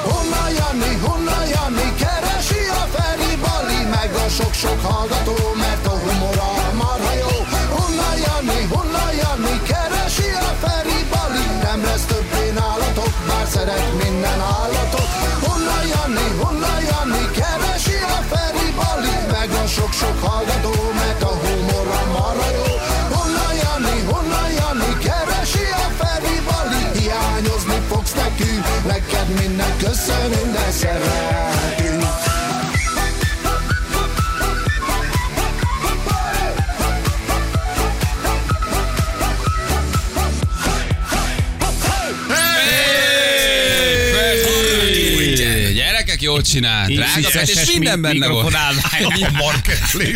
Hunna 0.09 0.49
Jani, 0.49 0.99
Hunna 1.05 1.36
hallgató, 4.91 5.37
mert 5.63 5.87
a 5.87 5.95
humora 6.05 6.51
marha 6.81 7.13
jó. 7.23 7.33
Hunna 7.75 8.11
Jani, 8.25 8.61
Hunna 8.73 9.07
Jani, 9.21 9.55
keresi 9.71 10.29
a 10.49 10.53
Feri 10.63 11.01
Bali, 11.13 11.47
nem 11.67 11.81
lesz 11.89 12.05
többé 12.13 12.45
nálatok, 12.61 13.13
bár 13.29 13.47
szeret 13.55 13.89
minden 14.03 14.41
állatot. 14.61 15.09
Hunna 15.45 15.79
Jani, 15.93 16.27
Hunna 16.41 16.75
Jani, 16.91 17.23
keresi 17.39 17.99
a 18.19 18.21
Feri 18.31 18.69
Bali, 18.79 19.17
meg 19.35 19.51
a 19.63 19.67
sok-sok 19.77 20.17
hallgató, 20.27 20.75
mert 21.01 21.23
a 21.31 21.33
humora 21.43 22.01
marha 22.15 22.49
jó. 22.59 22.69
Hunna 23.15 23.49
Jani, 23.63 23.97
Hunna 24.11 24.43
Jani, 24.59 24.91
keresi 25.07 25.67
a 25.85 25.89
Feri 25.99 26.37
Bali, 26.49 26.83
hiányozni 26.99 27.79
fogsz 27.91 28.15
nekünk, 28.23 28.65
neked 28.93 29.29
minden 29.41 29.73
köszönünk, 29.85 30.51
de 30.57 30.65
szeretünk. 30.81 31.36
Csinált. 46.57 46.93
Drága 46.95 47.29
Peti, 47.33 47.51
és 47.51 47.73
minden 47.73 47.99
mi- 47.99 48.09
benne 48.09 48.29
volt. 48.29 48.57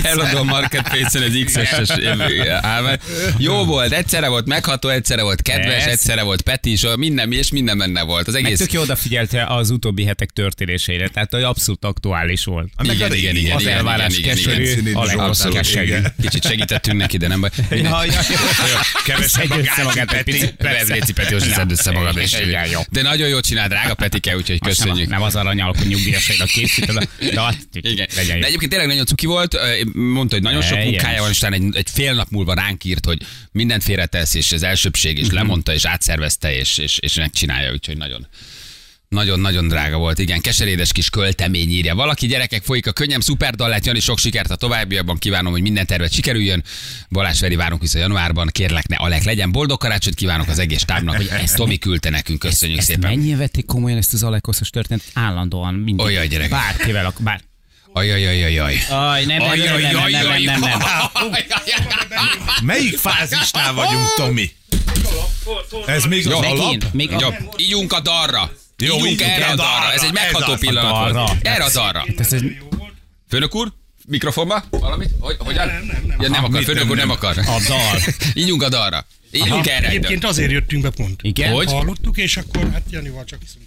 Eladom 0.02 0.40
a 0.40 0.42
Marketplace-en 0.42 1.22
egy 1.24 1.42
X-es 1.44 1.68
állvány. 2.60 2.98
Jó 3.38 3.64
volt, 3.64 3.92
egyszerre 3.92 4.28
volt 4.28 4.46
megható, 4.46 4.88
egyszerre 4.88 5.22
volt 5.22 5.42
kedves, 5.42 5.84
egyszerre 5.84 6.22
volt 6.22 6.42
Peti, 6.42 6.70
és 6.70 6.86
minden, 6.96 7.32
és 7.32 7.50
minden 7.50 7.78
benne 7.78 8.02
volt. 8.02 8.26
Az 8.28 8.32
Meg 8.34 8.44
egész... 8.44 8.58
tök 8.58 8.72
jó 8.72 8.80
odafigyelte 8.80 9.44
az 9.46 9.70
utóbbi 9.70 10.04
hetek 10.04 10.30
történéseire, 10.30 11.08
tehát 11.08 11.30
hogy 11.30 11.42
abszolút 11.42 11.84
aktuális 11.84 12.44
volt. 12.44 12.68
Igen, 12.82 13.14
igen, 13.14 13.36
igen, 13.36 13.56
Az 13.56 13.62
igen, 13.62 13.76
elvárás 13.76 14.16
igen, 14.18 14.36
igen, 14.36 14.56
keserű, 14.56 14.92
Abszolút. 14.94 15.56
keserű. 15.56 15.94
Kicsit 16.22 16.44
segítettünk 16.44 16.98
neki, 16.98 17.16
de 17.16 17.28
nem 17.28 17.40
baj. 17.40 17.50
Kevesebb 19.04 19.48
magát. 19.84 20.12
Ez 20.58 20.88
Léci 20.88 21.12
Peti, 21.12 21.34
most 21.34 21.52
szedd 21.52 21.70
össze 21.70 21.90
magad. 21.90 22.20
De 22.90 23.02
nagyon 23.02 23.28
jól 23.28 23.40
csinál, 23.40 23.68
drága 23.68 23.94
Petike, 23.94 24.36
úgyhogy 24.36 24.58
nem, 24.60 24.70
köszönjük. 24.70 25.08
nem 25.08 25.22
az 25.22 25.36
aranyalkú 25.36 25.82
nyugdíjasainak 26.38 26.48
készíted, 26.48 27.34
de 27.34 27.40
azt 27.50 27.66
Igen. 27.72 28.06
legyen 28.14 28.40
De 28.40 28.46
egyébként 28.46 28.70
tényleg 28.70 28.88
nagyon 28.88 29.06
cuki 29.06 29.26
volt, 29.26 29.56
mondta, 29.94 30.34
hogy 30.34 30.44
nagyon 30.44 30.62
sok 30.62 30.78
munkája 30.84 31.20
van, 31.20 31.30
és 31.30 31.42
egy, 31.42 31.76
egy 31.76 31.90
fél 31.90 32.14
nap 32.14 32.30
múlva 32.30 32.54
ránk 32.54 32.84
írt, 32.84 33.04
hogy 33.04 33.22
mindent 33.52 33.82
félretesz, 33.82 34.34
és 34.34 34.52
az 34.52 34.62
elsőbség, 34.62 35.16
Mhm. 35.16 35.24
és 35.24 35.30
lemondta, 35.32 35.74
és 35.74 35.84
átszervezte, 35.84 36.54
és, 36.56 36.78
és, 36.78 36.98
és 36.98 37.14
megcsinálja, 37.14 37.72
úgyhogy 37.72 37.96
nagyon, 37.96 38.26
nagyon-nagyon 39.14 39.68
drága 39.68 39.96
volt, 39.96 40.18
igen. 40.18 40.40
Keserédes 40.40 40.92
kis 40.92 41.10
költemény 41.10 41.70
írja. 41.70 41.94
Valaki 41.94 42.26
gyerekek 42.26 42.62
folyik 42.62 42.86
a 42.86 42.92
könnyem, 42.92 43.20
szuper 43.20 43.54
dallát, 43.54 43.86
Jani, 43.86 44.00
sok 44.00 44.18
sikert 44.18 44.50
a 44.50 44.56
továbbiakban. 44.56 45.18
Kívánom, 45.18 45.52
hogy 45.52 45.62
minden 45.62 45.86
tervet 45.86 46.12
sikerüljön. 46.12 46.64
Balázs 47.08 47.38
Feri, 47.38 47.54
várunk 47.54 47.80
vissza 47.80 47.98
januárban. 47.98 48.48
Kérlek, 48.52 48.88
ne 48.88 48.96
Alek 48.96 49.24
legyen. 49.24 49.52
Boldog 49.52 49.78
karácsonyt 49.78 50.14
kívánok 50.14 50.48
az 50.48 50.58
egész 50.58 50.82
tábnak, 50.82 51.16
hogy 51.16 51.28
ezt 51.42 51.56
Tomi 51.56 51.78
küldte 51.78 52.10
nekünk. 52.10 52.38
Köszönjük 52.38 52.78
ezt, 52.78 52.86
szépen. 52.86 53.04
Ezt 53.04 53.16
mennyire 53.16 53.36
vették 53.36 53.66
komolyan 53.66 53.98
ezt 53.98 54.12
az 54.12 54.22
Alekoszos 54.22 54.70
történet? 54.70 55.04
Állandóan 55.14 55.74
mindig. 55.74 56.06
Olyan 56.06 56.28
gyerek. 56.28 56.50
Bárkivel, 56.50 57.06
a, 57.06 57.12
bár, 57.18 57.40
Ajajajajaj. 57.92 58.76
Aj, 58.90 59.24
nem, 59.24 59.38
nem, 59.38 59.58
nem, 59.58 59.80
nem, 59.80 60.10
nem, 60.10 60.42
nem, 60.44 60.60
nem. 60.60 60.80
Melyik 62.62 62.96
fázisnál 62.96 63.72
vagyunk, 63.72 64.14
Tomi? 64.16 64.52
Ez 65.86 66.04
még 66.04 66.26
az 66.26 66.32
alap? 66.32 66.84
Még 66.92 67.12
a... 67.12 67.34
Ígyunk 67.56 67.92
a 67.92 68.00
darra. 68.00 68.50
Jó, 68.80 68.96
ígyunk 68.96 69.20
erre 69.20 69.46
a 69.46 69.52
a 69.52 69.54
darra. 69.54 69.70
darra. 69.80 69.92
Ez 69.92 70.02
egy 70.02 70.12
megható 70.12 70.54
pillanat 70.54 71.12
volt. 71.12 71.46
Erre 71.46 71.64
a 71.64 71.70
darra. 71.72 72.04
Ez, 72.16 72.32
ez, 72.32 72.40
Főnök 73.28 73.54
úr? 73.54 73.72
Mikrofonba? 74.06 74.64
Valamit? 74.70 75.10
Hogy, 75.20 75.36
hogyan? 75.38 75.66
Nem, 75.66 75.84
nem, 75.92 76.04
nem. 76.06 76.20
Ja, 76.20 76.28
nem 76.28 76.44
akar, 76.44 76.50
mit 76.58 76.64
főnök 76.64 76.82
úr 76.90 76.96
nem 76.96 77.06
nem. 77.08 77.10
akar. 77.16 77.38
A 77.38 77.60
dal. 77.68 77.98
Ígyunk 78.42 78.62
a 78.62 78.68
darra. 78.68 79.06
Ígyunk 79.30 79.66
erre. 79.66 79.88
egy 79.88 79.94
Egyébként 79.94 80.24
azért 80.24 80.50
jöttünk 80.50 80.82
be 80.82 80.90
pont. 80.90 81.20
igen? 81.22 81.52
Hogy? 81.52 81.70
Hallottuk, 81.72 82.16
és 82.16 82.36
akkor 82.36 82.70
hát 82.72 82.82
Janival 82.90 83.24
csak 83.24 83.38
iszunk 83.44 83.64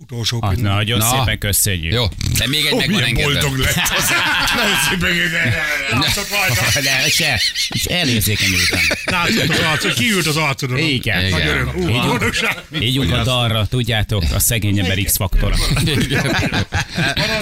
utolsó 0.00 0.38
Ah, 0.40 0.54
pillanat. 0.54 0.76
nagyon 0.76 0.98
Na. 0.98 1.08
szépen 1.18 1.38
köszönjük. 1.38 1.92
Jó, 1.92 2.04
de 2.38 2.46
még 2.46 2.64
egy 2.66 2.72
Ó, 2.72 2.76
meg 2.76 2.90
van 2.90 3.00
milyen 3.00 3.16
engedve. 3.16 3.40
boldog 3.40 3.58
lett 3.58 3.74
az. 3.96 4.08
Nagyon 4.56 4.76
szépen 4.88 5.52
látszott 6.00 6.28
rajta. 6.30 6.80
De 6.80 7.08
se, 7.08 7.40
és 7.68 7.84
elérzékenyültem. 7.84 8.80
Látszott 9.04 9.48
az 9.48 9.58
arcod, 9.58 9.94
kiült 9.94 10.26
az 10.26 10.36
arcodon. 10.36 10.78
Igen. 10.78 11.28
Nagy 11.30 11.46
öröm. 11.46 11.70
Ú, 11.76 11.88
Így- 11.88 12.02
boldogság. 12.06 12.56
Ígyunk 12.80 13.12
a 13.12 13.22
dalra, 13.22 13.66
tudjátok, 13.66 14.22
a 14.34 14.38
szegény 14.38 14.78
ember 14.78 14.98
X-faktora. 14.98 15.54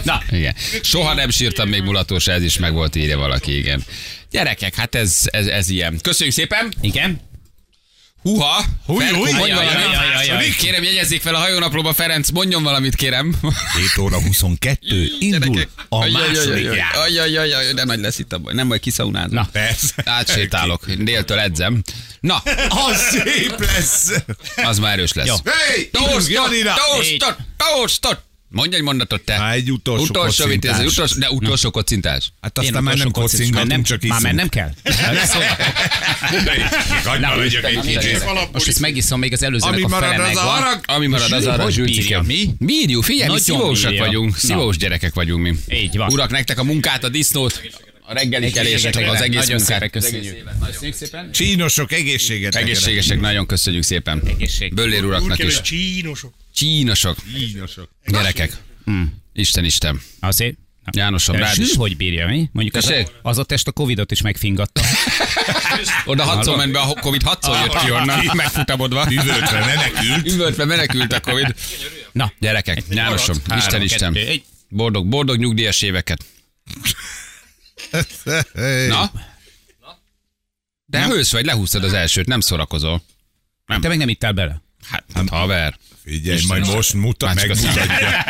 Na, 0.04 0.22
Igen. 0.30 0.54
Soha 0.82 1.14
nem 1.14 1.30
sírtam 1.30 1.68
még 1.68 1.82
mulatós, 1.82 2.26
ez 2.26 2.42
is 2.42 2.58
meg 2.58 2.72
volt 2.72 2.96
írja 2.96 3.18
valaki, 3.18 3.56
igen. 3.56 3.84
Gyerekek, 4.30 4.75
hát 4.75 4.94
ez, 4.94 5.18
ez, 5.25 5.46
ez 5.46 5.68
ilyen. 5.68 5.98
Köszönjük 6.02 6.34
szépen! 6.34 6.72
igen? 6.80 7.20
Jaj. 10.26 10.49
Kérem, 10.59 10.83
jegyezzék 10.83 11.23
fel 11.23 11.35
a 11.35 11.38
hajónaplóba, 11.38 11.92
Ferenc, 11.92 12.30
mondjon 12.30 12.62
valamit, 12.62 12.95
kérem. 12.95 13.35
7 13.76 13.99
óra 13.99 14.21
22, 14.23 15.11
indul 15.18 15.64
a 15.88 16.09
második. 16.11 16.71
Ajajajaj, 16.95 17.73
de 17.73 17.85
nagy 17.85 18.00
lesz 18.00 18.18
itt 18.18 18.33
a 18.33 18.38
baj. 18.38 18.54
Nem 18.54 18.68
baj, 18.68 18.78
kiszaunád. 18.78 19.33
Na. 19.33 19.49
Persze. 19.52 19.92
Átssétálok, 20.04 20.90
déltől 20.90 21.38
edzem. 21.38 21.83
Na, 22.21 22.42
Az 22.68 23.00
szép 23.11 23.61
lesz. 23.61 24.11
az 24.56 24.78
már 24.78 24.92
erős 24.92 25.12
lesz. 25.12 25.40
Hey, 25.45 25.88
Toast, 25.90 26.28
indul 26.28 26.28
Janira. 26.28 26.75
Mondj 28.48 28.76
egy 28.76 28.82
mondatot 28.82 29.20
te. 29.20 29.34
Há, 29.34 29.52
egy 29.52 29.70
utolsó 29.70 30.02
utolsó 30.02 30.44
vitéz, 30.46 30.70
kocintás. 30.70 30.92
utolsó, 30.92 31.18
de 31.18 31.30
utolsó 31.30 31.70
kocintás. 31.70 32.32
Hát 32.40 32.58
aztán 32.58 32.82
már 32.82 32.96
nem 32.96 33.08
már 33.12 33.22
kocingatunk, 33.22 33.68
nem, 33.70 33.82
csak 33.82 34.02
Már 34.02 34.08
iszunk. 34.08 34.22
már 34.22 34.34
nem 34.34 34.48
kell. 34.48 34.70
Hagyma 37.04 37.34
legyek 37.34 37.64
egy 37.64 37.80
kicsit. 37.80 38.24
Most 38.52 38.68
ezt 38.68 38.80
megiszom, 38.80 39.18
még 39.18 39.32
az 39.32 39.42
előzőnek 39.42 39.74
Ami 39.74 39.84
a 39.84 39.88
fele 39.88 40.22
az 40.22 40.34
megvan. 40.34 40.80
Ami 40.86 41.06
marad, 41.06 41.32
az 41.32 41.46
arra 41.46 41.66
bírja, 41.66 42.22
mi? 42.22 42.50
Bírjuk, 42.58 43.04
figyelj, 43.04 43.28
mi 43.28 43.34
Nagyon 43.38 43.44
szívósak 43.44 43.98
vagyunk. 43.98 44.30
Na. 44.30 44.38
Szívós 44.38 44.76
gyerekek 44.76 45.14
vagyunk 45.14 45.42
mi. 45.42 45.76
Így 45.76 45.96
van. 45.96 46.12
Urak, 46.12 46.30
nektek 46.30 46.58
a 46.58 46.64
munkát, 46.64 47.04
a 47.04 47.08
disznót, 47.08 47.60
a 48.08 48.12
reggeli 48.12 48.50
kelést, 48.50 48.84
az 48.86 49.20
egész 49.20 49.46
Nagyon 49.46 49.56
munkát. 49.56 49.60
szépen 49.60 49.90
köszönjük. 49.90 50.48
Köszönjük 50.66 50.96
szépen. 50.96 51.32
Csínosok, 51.32 51.92
egészséget. 51.92 52.54
Egészségesek, 52.54 53.20
nagyon 53.20 53.46
köszönjük 53.46 53.82
szépen. 53.82 54.22
Egészség. 54.26 54.75
Böllér 54.75 55.04
uraknak 55.04 55.38
is. 55.38 55.60
Csínosok. 55.60 56.34
Csínosok, 56.54 57.16
Csínosok. 57.36 57.88
gyerekek. 58.06 58.52
Isten, 59.32 59.64
Isten. 59.64 60.00
Azért. 60.20 60.56
Jánosom, 60.90 61.36
rád 61.36 61.58
is. 61.58 61.75
hogy 61.75 61.96
bírja, 61.96 62.26
mi? 62.26 62.48
Mondjuk 62.52 62.75
az, 62.75 62.92
az 63.22 63.38
a 63.38 63.44
test 63.44 63.68
a 63.68 63.72
Covidot 63.72 64.10
is 64.10 64.20
megfingatta. 64.20 64.80
Oda 66.04 66.22
hatszor 66.22 66.56
ment 66.56 66.72
be, 66.72 66.78
a 66.78 66.94
Covid 67.00 67.22
hatszor 67.22 67.56
jött 67.58 67.84
ki 67.84 67.90
onnan, 67.90 68.20
megfutamodva. 68.36 69.06
Üvöltve 69.10 69.64
menekült. 69.64 70.32
Üvöltve 70.32 70.64
menekült 70.64 71.12
a 71.12 71.20
Covid. 71.20 71.54
Na, 72.12 72.32
Gyerekek, 72.38 72.82
Jánosom, 72.90 73.36
Isten, 73.56 73.82
Isten. 73.82 74.16
Boldog, 74.68 75.06
boldog 75.06 75.38
nyugdíjas 75.38 75.82
éveket. 75.82 76.25
Na? 78.88 79.10
De 80.86 81.06
hős 81.06 81.32
vagy, 81.32 81.44
lehúztad 81.44 81.84
az 81.84 81.92
elsőt, 81.92 82.26
nem 82.26 82.40
szórakozol. 82.40 83.02
te 83.66 83.88
meg 83.88 83.96
nem 83.98 84.08
ittál 84.08 84.32
bele. 84.32 84.62
Hát, 84.90 85.28
haver. 85.28 85.78
Figyelj, 86.04 86.40
majd 86.46 86.66
most 86.66 86.92
mutat, 86.92 87.34
megmutatja. 87.34 88.24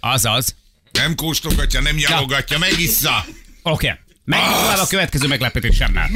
Azaz. 0.00 0.54
Nem 0.92 1.14
kóstolgatja, 1.14 1.80
nem 1.80 1.96
nyalogatja, 1.96 2.58
megissza. 2.58 3.24
Oké. 3.62 3.86
Okay. 3.86 3.98
Megpróbál 4.24 4.80
a 4.80 4.86
következő 4.86 5.26
meglepetésemmel. 5.26 6.08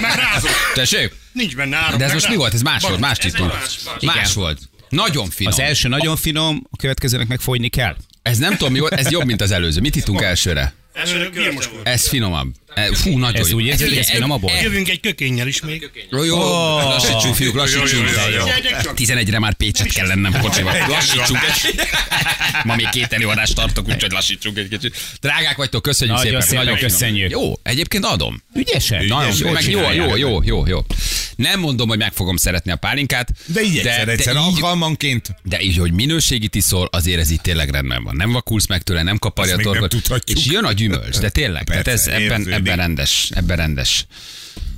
Megrázom. 0.00 0.50
Tessék? 0.74 1.14
Nincs 1.32 1.56
benne 1.56 1.76
áram. 1.76 1.98
De 1.98 2.04
ez 2.04 2.12
most 2.12 2.28
mi 2.28 2.36
volt? 2.36 2.54
Ez 2.54 2.62
más 2.62 2.82
volt, 2.82 3.00
más. 3.00 3.18
Igen. 3.18 3.52
Más 4.00 4.34
volt. 4.34 4.58
Nagyon 4.88 5.30
finom. 5.30 5.52
Az 5.52 5.58
első 5.58 5.88
nagyon 5.88 6.16
finom, 6.16 6.66
a 6.70 6.76
következőnek 6.76 7.26
meg 7.26 7.40
fogyni 7.40 7.68
kell. 7.68 7.96
Ez 8.26 8.38
nem 8.38 8.56
tudom 8.56 8.72
mi 8.72 8.78
volt, 8.78 8.92
ez 8.92 9.10
jobb, 9.10 9.24
mint 9.24 9.40
az 9.40 9.50
előző. 9.50 9.80
Mit 9.80 9.96
ittunk 9.96 10.22
elsőre? 10.22 10.74
Elsőre 10.92 11.28
volt. 11.52 11.70
Ez 11.82 12.08
finomabb. 12.08 12.54
E, 12.76 12.94
Fú, 12.94 13.18
nagyon 13.18 13.40
Ez 13.40 13.48
jó. 13.50 13.56
úgy 13.56 13.66
érzi, 13.66 13.84
hogy 13.84 13.96
ez 13.96 14.10
finomabb 14.10 14.40
volt? 14.40 14.62
Jövünk 14.62 14.88
egy 14.88 15.00
kökénnyel 15.00 15.46
is 15.46 15.60
még. 15.60 15.90
Jó, 16.10 16.24
jó, 16.24 16.38
lassítsunk, 16.78 17.34
fiúk, 17.34 17.54
lassítsunk. 17.54 17.90
Jó, 17.92 17.98
jó, 17.98 18.28
jó, 18.30 18.38
jó. 18.38 18.44
Gyertek 18.44 18.82
csak. 18.82 18.94
11-re 18.98 19.38
már 19.38 19.54
Pécset 19.54 19.92
kell 19.92 20.06
lennem 20.06 20.40
kocsival. 20.40 20.74
Lassítsunk 20.88 21.40
egy 21.42 21.80
Ma 22.64 22.76
még 22.76 22.88
két 22.88 23.12
előadást 23.12 23.54
tartok, 23.54 23.88
úgyhogy 23.88 24.10
lassítsunk 24.10 24.58
egy 24.58 24.68
kicsit. 24.68 24.96
Drágák 25.20 25.56
vagytok, 25.56 25.82
köszönjük 25.82 26.16
Nagyon 26.16 26.40
szépen. 26.40 26.64
finom. 26.64 26.78
köszönjük. 26.78 27.30
Jó, 27.30 27.52
egyébként 27.62 28.04
adom. 28.04 28.42
Ügyesek. 28.54 29.06
Nagyon 29.08 29.52
meg 29.52 29.70
jó, 29.70 29.92
jó, 29.92 30.16
jó, 30.16 30.42
jó, 30.42 30.66
jó. 30.66 30.84
Nem 31.36 31.60
mondom, 31.60 31.88
hogy 31.88 31.98
meg 31.98 32.12
fogom 32.12 32.36
szeretni 32.36 32.70
a 32.70 32.76
pálinkát. 32.76 33.28
De 33.46 33.62
így 33.62 33.76
egyszer, 33.76 34.08
egyszer 34.08 34.34
de 34.34 34.40
így, 34.40 34.46
alkalmanként. 34.46 35.28
de 35.42 35.60
így, 35.60 35.76
hogy 35.76 35.92
minőségit 35.92 36.54
iszol, 36.54 36.88
azért 36.92 37.20
ez 37.20 37.30
itt 37.30 37.42
tényleg 37.42 37.70
rendben 37.70 38.02
van. 38.04 38.16
Nem 38.16 38.32
vakulsz 38.32 38.66
meg 38.66 38.82
tőle, 38.82 39.02
nem 39.02 39.18
kaparja 39.18 39.54
a 39.56 39.58
torkot. 39.58 39.94
És 40.24 40.44
jön 40.44 40.64
a 40.64 40.72
gyümölcs, 40.72 41.18
de 41.18 41.28
tényleg. 41.28 41.64
Persze, 41.64 41.82
tehát 41.82 41.98
ez 41.98 42.06
ebben. 42.06 42.64
Ebben 42.66 42.76
rendes, 42.86 43.30
ebben 43.34 43.56
rendes. 43.56 44.06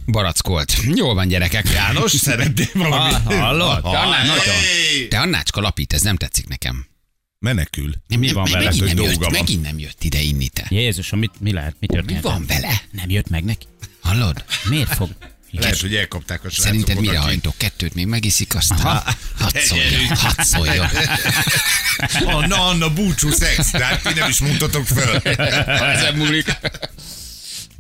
Barackolt. 0.07 0.77
Jól 0.95 1.15
van, 1.15 1.29
gyerekek. 1.29 1.69
János, 1.71 2.11
szeretnél 2.29 2.69
valamit? 2.73 3.15
Ah, 3.15 3.35
hallod? 3.41 3.83
Te, 3.83 3.89
Anná, 3.89 4.25
Nagyon. 4.25 4.55
te 5.09 5.19
Annácska 5.21 5.61
lapít, 5.61 5.93
ez 5.93 6.03
nem 6.03 6.17
tetszik 6.17 6.49
nekem. 6.49 6.87
Menekül. 7.39 7.93
Nem, 8.07 8.19
Mi 8.19 8.33
van 8.33 8.45
vele? 8.45 8.65
Megint 8.65 8.79
Hogy 8.79 8.87
nem, 8.87 8.97
dolga 8.97 9.11
jött, 9.11 9.21
van. 9.21 9.31
megint 9.33 9.63
nem 9.63 9.79
jött 9.79 10.05
ide 10.05 10.21
inni 10.21 10.49
te. 10.49 10.67
Jézusom, 10.69 11.19
mit, 11.19 11.31
mi 11.41 11.53
lehet? 11.53 11.77
Mi 11.81 11.87
történt? 11.87 12.23
Mi 12.23 12.29
van 12.31 12.47
vele? 12.47 12.83
Nem 12.91 13.11
jött 13.11 13.29
meg 13.29 13.45
neki? 13.45 13.67
Hallod? 14.01 14.45
Miért 14.69 14.95
fog? 14.95 15.11
Lehet, 15.51 15.81
hogy 15.81 15.95
elkapták 15.95 16.45
a 16.45 16.51
srácok 16.51 16.65
Szerinted 16.65 17.01
mire 17.01 17.19
hajtok? 17.19 17.55
Kettőt 17.57 17.95
még 17.95 18.07
megiszik, 18.07 18.55
aztán 18.55 19.03
hadd 19.39 19.59
szóljon, 19.59 20.07
hadd 20.17 20.43
szóljon. 20.43 20.87
Anna, 22.37 22.67
Anna, 22.67 22.93
búcsú 22.93 23.31
szex, 23.31 23.71
de 23.71 23.85
hát 23.85 24.03
ti 24.03 24.13
nem 24.19 24.29
is 24.29 24.39
mutatok 24.39 24.87
föl. 24.87 25.17
Ezen 25.95 26.15
múlik. 26.15 26.57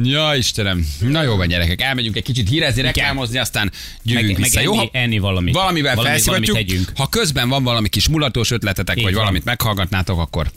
Ja, 0.02 0.34
Istenem. 0.36 0.86
Na 1.00 1.22
jó 1.22 1.36
van, 1.36 1.48
gyerekek, 1.48 1.80
elmegyünk 1.80 2.16
egy 2.16 2.22
kicsit 2.22 2.48
hírezni, 2.48 2.82
reklámozni, 2.82 3.38
aztán 3.38 3.72
gyűrünk 4.02 4.26
Meg, 4.26 4.38
meg 4.38 4.44
vissza. 4.50 4.60
Jó, 4.60 4.72
enni, 4.78 4.88
enni 4.92 5.18
valamit. 5.18 5.54
valamivel 5.54 5.94
Valami- 5.94 6.46
tegyünk. 6.52 6.92
Ha 6.96 7.06
közben 7.08 7.48
van 7.48 7.62
valami 7.62 7.88
kis 7.88 8.08
mulatós 8.08 8.50
ötletetek, 8.50 8.96
Így 8.96 9.02
vagy 9.02 9.12
van. 9.12 9.20
valamit 9.22 9.44
meghallgatnátok, 9.44 10.18
akkor 10.18 10.50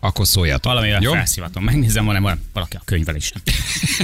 akkor 0.00 0.26
szóljatok. 0.26 0.72
Valamivel 0.72 1.00
Jó? 1.02 1.12
felszivatom. 1.12 1.64
Megnézem, 1.64 2.04
van-e 2.04 2.18
van 2.18 2.40
valaki 2.52 2.76
a 2.76 2.82
könyvelésem. 2.84 3.40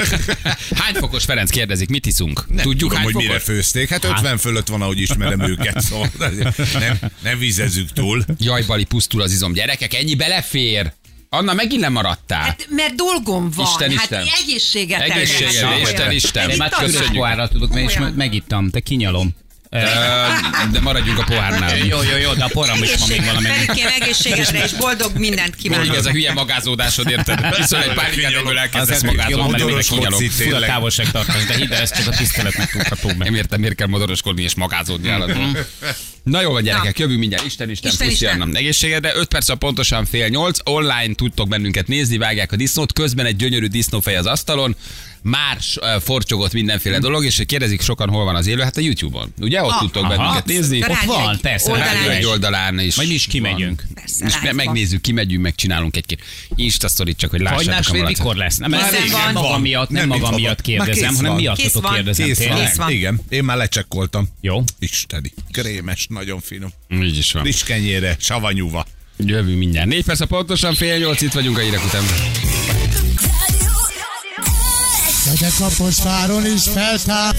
Hány 0.81 0.95
fokos 0.95 1.25
Ferenc 1.25 1.51
kérdezik, 1.51 1.89
mit 1.89 2.07
iszunk? 2.07 2.45
Nem 2.49 2.57
Tudjuk, 2.57 2.79
tudom, 2.79 2.95
hány 2.97 3.05
hogy 3.05 3.13
fokos? 3.13 3.27
mire 3.29 3.39
főzték. 3.39 3.89
Hát 3.89 4.05
50 4.05 4.39
fölött 4.39 4.69
van, 4.69 4.83
ahogy 4.83 4.99
ismerem 5.01 5.41
őket, 5.41 5.81
szóval 5.81 6.11
nem, 6.79 6.99
nem 7.23 7.39
vizezzük 7.39 7.93
túl. 7.93 8.25
Jaj, 8.39 8.63
Bali, 8.67 8.85
pusztul 8.85 9.23
az 9.23 9.33
izom. 9.33 9.53
Gyerekek, 9.53 9.95
ennyi 9.95 10.15
belefér. 10.15 10.93
Anna, 11.37 11.53
megint 11.53 11.81
lemaradtál. 11.81 12.41
Hát, 12.43 12.67
mert 12.71 12.95
dolgom 12.95 13.51
van. 13.57 13.67
Isten, 13.67 13.91
hát 13.91 14.03
Isten. 14.03 14.25
egészséget 14.43 15.01
Egészséget. 15.01 15.51
Isten, 15.51 15.71
Komolyan. 15.71 16.11
Isten. 16.11 16.51
Én 16.51 16.57
már 16.57 16.71
pohárral 17.13 17.49
tudok, 17.49 17.73
mert 17.73 17.89
is 17.89 17.93
Komolyan. 17.95 18.15
megittam, 18.17 18.71
de 18.71 18.81
kinyalom. 18.81 19.35
De 20.73 20.81
maradjunk 20.81 21.19
a 21.19 21.25
pohárnál. 21.25 21.77
Jó, 21.77 22.03
jó, 22.03 22.17
jó, 22.17 22.33
de 22.33 22.45
a 22.45 22.49
poram 22.49 22.83
is 22.83 22.95
van 22.99 23.09
még 23.09 23.25
valami. 23.25 23.49
Egészségedre 24.01 24.65
és 24.65 24.73
boldog 24.73 25.17
mindent 25.17 25.63
Mindig 25.63 25.79
ez 25.79 25.87
a 25.87 25.93
kívánok. 25.93 26.13
hülye 26.13 26.33
magázódásod, 26.33 27.11
érted? 27.11 27.57
Viszont 27.57 27.85
egy 27.85 27.95
pálinkát, 27.95 28.33
ebből 28.33 28.59
elkezdesz 28.59 29.03
magázolni, 29.03 29.63
mert 29.73 29.87
kinyalom. 29.87 30.13
foci. 30.13 30.29
Fura 30.29 30.61
távolságtartás, 30.61 31.45
de 31.45 31.55
hidd 31.55 31.73
el, 31.73 31.81
ez 31.81 31.97
csak 31.97 32.13
a 32.13 32.17
tiszteletnek 32.17 32.71
tudható 32.71 33.09
meg. 33.09 33.19
Nem 33.19 33.35
értem, 33.35 33.61
miért 33.61 33.75
kell 33.75 33.87
modoroskodni 33.87 34.43
és 34.43 34.55
magázódni 34.55 35.09
állatban. 35.09 35.57
Na 36.23 36.41
jó 36.41 36.51
van, 36.53 36.63
gyerekek, 36.63 36.99
jövünk 36.99 37.19
mindjárt. 37.19 37.45
Isten, 37.45 37.71
Isten, 37.71 37.91
Isten, 37.91 38.09
puszi 38.09 38.25
Isten. 38.25 38.57
Egészségedre, 38.57 39.13
5 39.15 39.29
perc 39.29 39.49
a 39.49 39.55
pontosan 39.55 40.05
fél 40.05 40.29
nyolc. 40.29 40.59
Online 40.65 41.15
tudtok 41.15 41.49
bennünket 41.49 41.87
nézni, 41.87 42.17
vágják 42.17 42.53
a 42.53 42.57
disznót. 42.57 42.93
Közben 42.93 43.27
egy 43.27 43.37
gyönyörű 43.37 43.67
disznófej 43.67 44.17
az 44.17 44.27
asztalon. 44.27 44.77
Már 45.31 45.59
forcsogott 46.01 46.53
mindenféle 46.53 46.99
dolog, 46.99 47.25
és 47.25 47.43
kérdezik 47.47 47.81
sokan, 47.81 48.09
hol 48.09 48.25
van 48.25 48.35
az 48.35 48.47
élő. 48.47 48.63
Hát 48.63 48.77
a 48.77 48.81
YouTube-on. 48.81 49.33
Ugye? 49.41 49.63
Ott 49.63 49.71
Ah, 49.71 49.79
tudtok 49.81 50.03
aha. 50.05 50.17
bennünket 50.17 50.45
nézni. 50.47 50.83
Ott 50.83 51.05
van, 51.07 51.39
persze, 51.41 51.71
oldalán 51.71 51.95
Rádió 51.95 52.11
egy 52.11 52.19
is. 52.21 52.27
oldalán 52.27 52.79
is. 52.81 52.97
Majd 52.97 53.09
mi 53.09 53.15
is 53.15 53.27
kimegyünk. 53.27 53.83
Persze, 53.95 54.25
És 54.27 54.53
megnézzük, 54.53 55.01
kimegyünk, 55.01 55.43
megcsinálunk 55.43 55.97
egy-két 55.97 56.23
Insta 56.55 56.89
sztorit, 56.89 57.17
csak 57.19 57.31
hogy 57.31 57.41
lássátok 57.41 57.67
Hagynás 57.87 58.03
a 58.03 58.07
mikor 58.07 58.37
lesz? 58.37 58.57
Nem, 58.57 58.75
ez 58.75 58.81
van. 59.11 59.21
nem 59.25 59.33
magam 59.33 59.61
miatt, 59.61 59.89
nem 59.89 60.09
Nem, 60.09 60.19
maga. 60.21 60.37
miatt 60.37 60.61
kérdezem, 60.61 61.15
hanem 61.15 61.33
van. 61.33 61.55
kérdezem. 61.55 62.27
Kész 62.27 62.47
van. 62.49 62.65
Kész 62.65 62.77
van. 62.77 62.91
Igen, 62.91 63.21
én 63.29 63.45
már 63.45 63.57
lecsekkoltam. 63.57 64.29
Jó. 64.41 64.63
Isteni. 64.79 65.33
Krémes, 65.51 66.07
nagyon 66.11 66.41
finom. 66.41 66.71
Így 67.03 67.19
is 67.19 67.33
van. 67.33 67.43
Friss 67.43 67.63
kenyére, 67.63 68.17
savanyúva. 68.21 68.87
Jövünk 69.17 69.59
mindjárt. 69.59 69.89
Négy 69.89 70.05
perc 70.05 70.21
a 70.21 70.27
pontosan, 70.27 70.75
fél 70.75 70.99
nyolc, 70.99 71.21
itt 71.21 71.33
vagyunk 71.33 71.59
a 71.59 71.61
hírek 71.61 71.85
után. 71.85 72.03
De 75.25 75.49
Kaposváron 75.59 76.47
is 76.47 76.63
feltár. 76.63 77.35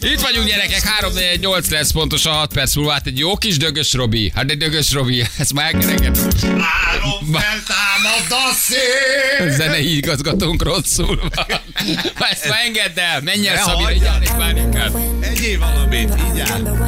Itt 0.00 0.20
vagyunk 0.20 0.46
gyerekek, 0.46 0.82
3 0.82 1.12
4 1.14 1.40
8 1.40 1.70
lesz 1.70 1.90
pontosan 1.90 2.32
6 2.32 2.52
perc 2.52 2.74
múlva. 2.74 2.92
Hát 2.92 3.06
egy 3.06 3.18
jó 3.18 3.36
kis 3.36 3.56
dögös 3.56 3.92
Robi. 3.92 4.32
Hát 4.34 4.50
egy 4.50 4.56
dögös 4.56 4.92
Robi, 4.92 5.26
ezt 5.38 5.52
már 5.52 5.74
elkerekedett. 5.74 6.44
Áron 6.44 7.32
feltámad 7.32 8.26
a 8.28 8.52
szél! 8.54 9.50
Zenei 9.50 9.96
igazgatónk 9.96 10.62
rosszul 10.62 11.16
van. 11.16 11.46
Ezt 12.30 12.48
már 12.48 12.58
engedd 12.64 12.98
el, 12.98 13.20
menj 13.20 13.48
el 13.48 13.54
Ne 13.54 13.60
Szabi, 13.60 13.82
hagyd 13.82 14.02
legyen 14.02 14.22
egy 14.22 14.30
pálinkát. 14.30 14.92
Egyéb 15.20 15.58
valamit, 15.58 16.12
így 16.32 16.40
áll. 16.40 16.56
Tudom 16.56 16.78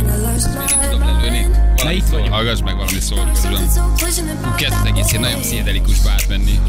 lelőni. 0.99 1.56
Valami 1.87 2.03
szól, 2.11 2.29
hallgass 2.29 2.61
meg 2.65 2.77
valami 2.77 3.01
szól 3.01 3.31
közben. 3.33 3.71
Kezd 4.57 4.75
az 4.81 4.87
egész 4.87 5.09
ilyen 5.11 5.21
nagyon 5.23 5.41
pszichedelikusba 5.41 6.11
átmenni. 6.11 6.61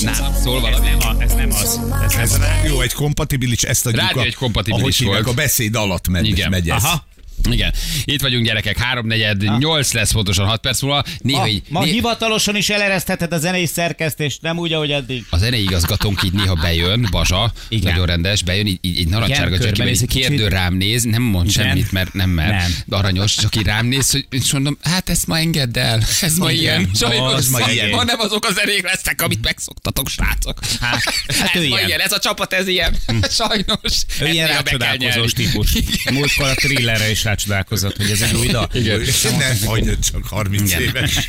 Nálam 0.00 0.34
szól 0.34 0.60
valami. 0.60 0.86
Nem, 0.88 0.98
a- 1.16 1.22
ez 1.22 1.32
nem 1.32 1.50
az. 1.50 1.80
Ez, 2.04 2.12
ez 2.14 2.18
Ez 2.32 2.38
rádió 2.38 2.80
egy 2.80 2.92
kompatibilis, 2.92 3.62
ezt 3.62 3.86
adjuk 3.86 4.02
Rádió 4.02 4.20
a, 4.20 4.24
egy 4.24 4.34
kompatibilis 4.34 4.80
ahogy 4.82 4.96
hívják, 4.96 5.24
volt. 5.24 5.36
a 5.38 5.40
beszéd 5.42 5.74
alatt 5.76 6.08
megy, 6.08 6.46
megy 6.50 6.70
ez. 6.70 6.82
Aha. 6.84 7.06
Igen. 7.50 7.72
Itt 8.04 8.20
vagyunk 8.20 8.44
gyerekek, 8.44 8.78
háromnegyed, 8.78 9.58
nyolc 9.58 9.92
lesz 9.92 10.12
pontosan 10.12 10.46
6 10.46 10.60
perc 10.60 10.82
múlva. 10.82 11.04
Néha 11.20 11.40
Ma, 11.40 11.48
így, 11.48 11.62
ma 11.68 11.80
né- 11.84 11.92
hivatalosan 11.92 12.56
is 12.56 12.68
eleresztheted 12.68 13.32
a 13.32 13.38
zenei 13.38 13.66
szerkesztést, 13.66 14.42
nem 14.42 14.58
úgy, 14.58 14.72
ahogy 14.72 14.90
eddig. 14.90 15.24
a 15.30 15.36
zenei 15.38 15.62
igazgatónk 15.62 16.22
így 16.22 16.32
néha 16.32 16.54
bejön, 16.54 17.08
Bazsa, 17.10 17.52
Igen. 17.68 17.90
nagyon 17.90 18.06
rendes, 18.06 18.42
bejön, 18.42 18.66
így, 18.66 18.78
így, 18.80 18.98
így 18.98 19.08
narancsárga 19.08 19.56
körbenéz 19.58 20.02
így 20.02 20.08
kicsit. 20.08 20.26
kérdő 20.28 20.48
rám 20.48 20.74
néz, 20.74 21.02
nem 21.02 21.22
mond 21.22 21.48
Igen. 21.50 21.66
semmit, 21.66 21.92
mert 21.92 22.12
nem 22.12 22.30
mer, 22.30 22.48
Nem. 22.50 22.72
aranyos, 22.90 23.34
csak 23.34 23.56
így 23.56 23.62
rám 23.64 23.86
néz, 23.86 24.10
hogy, 24.10 24.26
és 24.30 24.52
mondom, 24.52 24.78
hát 24.82 25.08
ezt 25.08 25.26
ma 25.26 25.38
engedd 25.38 25.78
el, 25.78 26.02
ez 26.20 26.36
ma 26.36 26.50
Igen. 26.50 26.62
ilyen, 26.62 26.90
sajnos, 26.94 27.32
Az 27.32 27.48
ma 27.48 27.70
ilyen. 27.70 27.88
ma 27.90 28.04
nem 28.04 28.20
azok 28.20 28.44
a 28.44 28.52
zenék 28.52 28.82
lesznek, 28.82 29.22
amit 29.22 29.42
megszoktatok, 29.42 30.08
srácok. 30.08 30.58
Hát, 30.80 31.02
hát 31.40 31.54
ez 31.54 31.62
ilyen. 31.62 31.86
ilyen, 31.86 32.00
ez 32.00 32.12
a 32.12 32.18
csapat, 32.18 32.52
ez 32.52 32.68
ilyen, 32.68 32.96
sajnos. 33.30 34.02
Ő 34.20 34.26
ilyen 34.28 34.46
néha 34.48 34.60
rácsodálkozós 34.62 35.32
típus. 35.32 35.72
Múltkor 36.12 36.48
a 36.48 36.54
thrillerre 36.54 37.10
is 37.10 37.24
rácsodálkozott, 37.28 37.96
hogy 37.96 38.10
ez 38.10 38.20
egy 38.20 38.34
új 38.34 38.46
dal. 38.46 38.68
Igen. 38.72 39.00
Nem 39.38 39.56
hagyd 39.66 39.98
csak 39.98 40.26
30 40.26 40.70
Igen. 40.70 40.82
éves. 40.82 41.28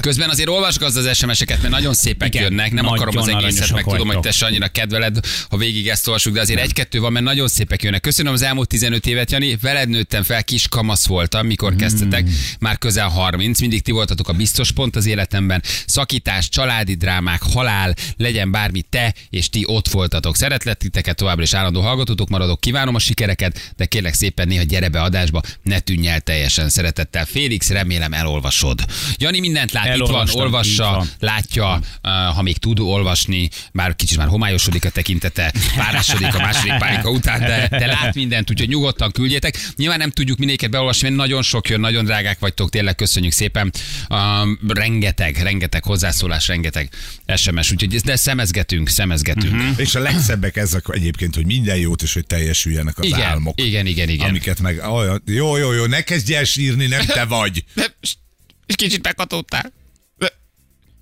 Közben 0.00 0.30
azért 0.30 0.48
olvasgazd 0.48 0.96
az 0.96 1.16
SMS-eket, 1.16 1.60
mert 1.60 1.72
nagyon 1.72 1.94
szépek 1.94 2.34
Igen, 2.34 2.42
jönnek. 2.42 2.72
Nem 2.72 2.84
nagyon 2.84 2.98
akarom 2.98 3.16
az 3.16 3.28
egészet, 3.28 3.72
meg 3.72 3.84
tudom, 3.84 4.06
hogy 4.06 4.20
te 4.20 4.30
se 4.30 4.46
annyira 4.46 4.68
kedveled, 4.68 5.18
ha 5.48 5.56
végig 5.56 5.88
ezt 5.88 6.06
olvasjuk, 6.06 6.34
de 6.34 6.40
azért 6.40 6.60
egy-kettő 6.60 7.00
van, 7.00 7.12
mert 7.12 7.24
nagyon 7.24 7.48
szépek 7.48 7.82
jönnek. 7.82 8.00
Köszönöm 8.00 8.32
az 8.32 8.42
elmúlt 8.42 8.68
15 8.68 9.06
évet, 9.06 9.30
Jani. 9.30 9.56
Veled 9.60 9.88
nőttem 9.88 10.22
fel, 10.22 10.44
kis 10.44 10.68
kamasz 10.68 11.06
voltam, 11.06 11.46
mikor 11.46 11.76
kezdtetek. 11.76 12.28
Már 12.58 12.78
közel 12.78 13.08
30. 13.08 13.60
Mindig 13.60 13.82
ti 13.82 13.90
voltatok 13.90 14.28
a 14.28 14.32
biztos 14.32 14.72
pont 14.72 14.96
az 14.96 15.06
életemben. 15.06 15.62
Szakítás, 15.86 16.48
családi 16.48 16.94
drámák, 16.94 17.42
halál, 17.42 17.94
legyen 18.16 18.50
bármi 18.50 18.82
te 18.82 19.14
és 19.30 19.48
ti 19.50 19.62
ott 19.66 19.88
voltatok. 19.88 20.36
Szeretlek 20.36 20.76
titeket 20.76 21.16
továbbra 21.16 21.42
is 21.42 21.54
állandó 21.54 21.80
hallgatótok 21.80 22.28
maradok. 22.28 22.60
Kívánom 22.60 22.94
a 22.94 22.98
sikereket, 22.98 23.72
de 23.76 23.84
kérlek 23.84 24.14
szépen 24.14 24.48
néha 24.48 24.62
gyere 24.62 24.88
be 24.88 25.02
adásba, 25.02 25.39
ne 25.62 25.78
tűnj 25.78 26.08
el 26.08 26.20
teljesen 26.20 26.68
szeretettel. 26.68 27.24
Félix, 27.24 27.70
remélem 27.70 28.12
elolvasod. 28.12 28.84
Jani 29.16 29.40
mindent 29.40 29.72
lát, 29.72 29.84
itt 29.84 29.90
van, 29.90 30.08
Elolvastam, 30.08 30.40
olvassa, 30.40 30.84
van. 30.90 31.08
látja, 31.18 31.80
uh, 32.02 32.34
ha 32.34 32.42
még 32.42 32.58
tud 32.58 32.78
olvasni, 32.80 33.48
már 33.72 33.96
kicsit 33.96 34.18
már 34.18 34.28
homályosodik 34.28 34.84
a 34.84 34.90
tekintete, 34.90 35.52
párásodik 35.76 36.34
a 36.34 36.38
második 36.38 36.76
párika 36.78 37.10
után, 37.10 37.40
de, 37.40 37.68
de 37.70 37.86
lát 37.86 38.14
mindent, 38.14 38.50
úgyhogy 38.50 38.68
nyugodtan 38.68 39.10
küldjétek. 39.10 39.58
Nyilván 39.76 39.98
nem 39.98 40.10
tudjuk 40.10 40.38
mindéket 40.38 40.70
beolvasni, 40.70 41.08
mert 41.08 41.20
nagyon 41.20 41.42
sok 41.42 41.68
jön, 41.68 41.80
nagyon 41.80 42.04
drágák 42.04 42.38
vagytok, 42.38 42.70
tényleg 42.70 42.94
köszönjük 42.94 43.32
szépen. 43.32 43.72
Um, 44.08 44.58
rengeteg, 44.68 45.36
rengeteg 45.36 45.84
hozzászólás, 45.84 46.46
rengeteg 46.48 46.88
SMS, 47.36 47.72
úgyhogy 47.72 48.00
de 48.00 48.16
szemezgetünk, 48.16 48.88
szemezgetünk. 48.88 49.52
Uh-huh. 49.54 49.74
És 49.76 49.94
a 49.94 50.00
legszebbek 50.00 50.56
ezek 50.56 50.84
egyébként, 50.92 51.34
hogy 51.34 51.46
minden 51.46 51.76
jót, 51.76 52.02
és 52.02 52.14
hogy 52.14 52.26
teljesüljenek 52.26 52.98
az 52.98 53.04
Igen, 53.04 53.20
álmok. 53.20 53.60
igen, 53.60 53.86
igen, 53.86 54.08
igen. 54.08 54.28
Amiket 54.28 54.60
meg, 54.60 54.82
olyan, 54.92 55.22
jó, 55.34 55.56
jó, 55.56 55.72
jó, 55.72 55.84
ne 55.86 56.02
kezdj 56.02 56.34
el 56.34 56.44
sírni, 56.44 56.86
nem 56.86 57.04
te 57.06 57.24
vagy. 57.24 57.64
És 58.66 58.74
kicsit 58.74 59.02
meghatódtál. 59.02 59.72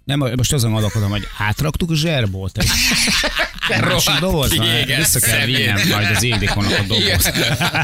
Nem, 0.04 0.18
most 0.18 0.52
azon 0.52 0.72
gondolkodom, 0.72 1.10
hogy 1.10 1.26
átraktuk 1.38 1.90
a 1.90 1.94
zserbót. 1.94 2.58
Egy 2.58 2.68
másik 3.82 4.60
kiégett 4.60 4.96
Vissza 4.98 5.20
kell 5.20 5.46
vinnem 5.46 5.88
majd 5.88 6.16
az 6.16 6.22
Ildikónak 6.22 6.78
a 6.78 6.82
dobozt. 6.82 7.32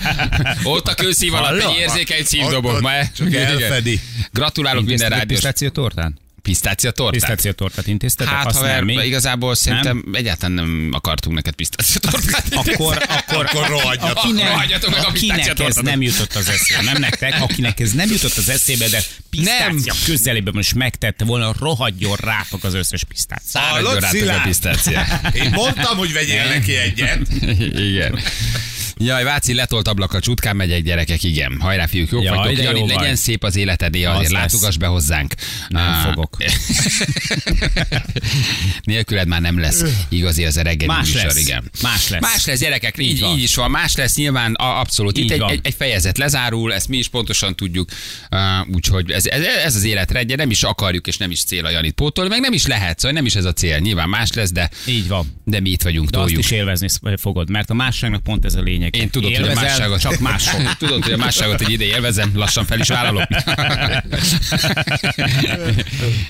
Ott 0.76 0.88
a 0.88 0.94
kőszív 0.94 1.34
alatt 1.34 1.62
egy 1.62 1.76
érzékeny 1.78 2.20
Ott- 2.20 2.26
szívdobok. 2.26 2.74
ott 2.74 2.80
Ma 2.80 3.08
csak 3.16 3.34
elfedi. 3.34 4.00
Gratulálok 4.32 4.84
minden 4.84 5.08
rádiós. 5.08 5.40
tortán? 5.72 6.18
Pisztácia 6.44 6.90
tortát? 6.90 7.20
Pisztáció 7.20 7.52
tortát 7.52 7.86
intéztetek? 7.86 8.32
Hát, 8.34 8.46
Azt 8.46 8.56
haver, 8.56 8.74
nem, 8.76 8.84
mi? 8.84 9.06
igazából 9.06 9.54
szerintem 9.54 10.04
egyáltalán 10.12 10.52
nem 10.52 10.88
akartunk 10.92 11.36
neked 11.36 11.54
pisztácia 11.54 12.00
tortát. 12.00 12.44
Akkor, 12.66 13.02
akkor, 13.08 13.44
Akkor 13.44 13.68
rohadjatok. 13.68 14.16
akinek, 14.24 14.48
Rohadjatok 14.48 14.90
meg 14.90 15.04
a 15.04 15.06
akinek 15.08 15.38
ez 15.38 15.44
pisztáciatortát. 15.44 15.84
nem 15.84 16.02
jutott 16.02 16.34
az 16.34 16.48
eszébe, 16.48 16.82
nem 16.82 17.00
nektek, 17.00 17.40
akinek 17.40 17.80
ez 17.80 17.92
nem 17.92 18.10
jutott 18.10 18.36
az 18.36 18.48
eszébe, 18.48 18.88
de 18.88 19.02
pisztácia 19.30 19.94
közelében 20.04 20.52
most 20.56 20.74
megtette 20.74 21.24
volna, 21.24 21.52
rohadjon 21.58 22.16
rátok 22.16 22.64
az 22.64 22.74
összes 22.74 23.04
pisztácia. 23.04 23.46
Száradjon 23.60 23.84
Hallod, 23.84 24.02
rátok 24.02 24.28
a 24.28 24.40
pisztácia. 24.44 25.06
Én 25.32 25.50
mondtam, 25.50 25.96
hogy 25.96 26.12
vegyél 26.12 26.44
neki 26.48 26.76
egyet. 26.76 27.20
Igen. 27.74 28.18
Jaj, 28.96 29.24
Váci 29.24 29.54
letolt 29.54 29.88
ablak 29.88 30.12
a 30.12 30.20
csutkán 30.20 30.56
megyek 30.56 30.82
gyerekek, 30.82 31.22
igen. 31.22 31.56
Hajrá 31.60 31.86
fiúk, 31.86 32.10
jók 32.10 32.22
Jaj, 32.22 32.36
vagytok. 32.36 32.64
Jani, 32.64 32.78
jó 32.78 32.86
legyen 32.86 33.02
vagy. 33.06 33.16
szép 33.16 33.44
az 33.44 33.56
életed, 33.56 33.94
Az 33.94 34.00
azért 34.14 34.32
lesz. 34.32 34.52
látogass 34.52 34.76
be 34.76 34.86
hozzánk. 34.86 35.34
Nem 35.68 35.82
Á, 35.82 36.02
fogok. 36.08 36.36
Nélküled 38.82 39.28
már 39.28 39.40
nem 39.40 39.58
lesz 39.58 39.82
igazi 40.08 40.44
az 40.44 40.56
a 40.56 40.62
reggeli 40.62 40.86
Más 40.86 41.06
műsor, 41.12 41.24
lesz. 41.26 41.40
igen. 41.40 41.70
Más 41.82 42.08
lesz. 42.08 42.20
Más 42.20 42.44
lesz, 42.46 42.60
gyerekek, 42.60 42.98
így, 42.98 43.10
Így 43.10 43.20
van. 43.20 43.36
így 43.36 43.42
is 43.42 43.54
van. 43.54 43.70
Más 43.70 43.94
lesz 43.96 44.16
nyilván, 44.16 44.54
a, 44.54 44.80
abszolút. 44.80 45.16
Itt 45.18 45.30
egy, 45.30 45.42
egy, 45.48 45.60
egy, 45.62 45.74
fejezet 45.78 46.18
lezárul, 46.18 46.72
ezt 46.74 46.88
mi 46.88 46.96
is 46.96 47.08
pontosan 47.08 47.56
tudjuk, 47.56 47.88
uh, 48.30 48.74
úgyhogy 48.74 49.10
ez, 49.10 49.26
ez, 49.26 49.42
ez, 49.64 49.74
az 49.74 49.84
életrendje, 49.84 50.36
nem 50.36 50.50
is 50.50 50.62
akarjuk, 50.62 51.06
és 51.06 51.16
nem 51.16 51.30
is 51.30 51.44
cél 51.44 51.66
a 51.66 51.70
Janit 51.70 51.92
pótolni, 51.94 52.30
meg 52.30 52.40
nem 52.40 52.52
is 52.52 52.66
lehet, 52.66 52.98
szóval 52.98 53.16
nem 53.16 53.26
is 53.26 53.34
ez 53.34 53.44
a 53.44 53.52
cél. 53.52 53.78
Nyilván 53.78 54.08
más 54.08 54.32
lesz, 54.32 54.52
de, 54.52 54.70
Így 54.86 55.08
van. 55.08 55.26
de 55.44 55.60
mi 55.60 55.70
itt 55.70 55.82
vagyunk, 55.82 56.10
De 56.10 56.16
azt 56.18 56.26
toljuk. 56.26 56.44
is 56.44 56.50
élvezni 56.50 56.88
fogod, 57.16 57.50
mert 57.50 57.70
a 57.70 57.74
másságnak 57.74 58.22
pont 58.22 58.44
ez 58.44 58.54
a 58.54 58.60
lényeg. 58.60 58.83
Én 58.90 59.10
tudod, 59.10 59.30
hogy 59.30 59.42
a 59.42 59.46
Élvezel, 59.48 59.64
másságot... 59.64 60.00
Csak 60.00 60.18
mások. 60.18 60.76
Tudod, 60.78 61.02
hogy 61.02 61.12
a 61.12 61.16
másságot 61.16 61.60
egy 61.60 61.70
ide 61.70 61.84
élvezem, 61.84 62.30
lassan 62.34 62.64
fel 62.64 62.78
is 62.78 62.88
vállalom. 62.88 63.24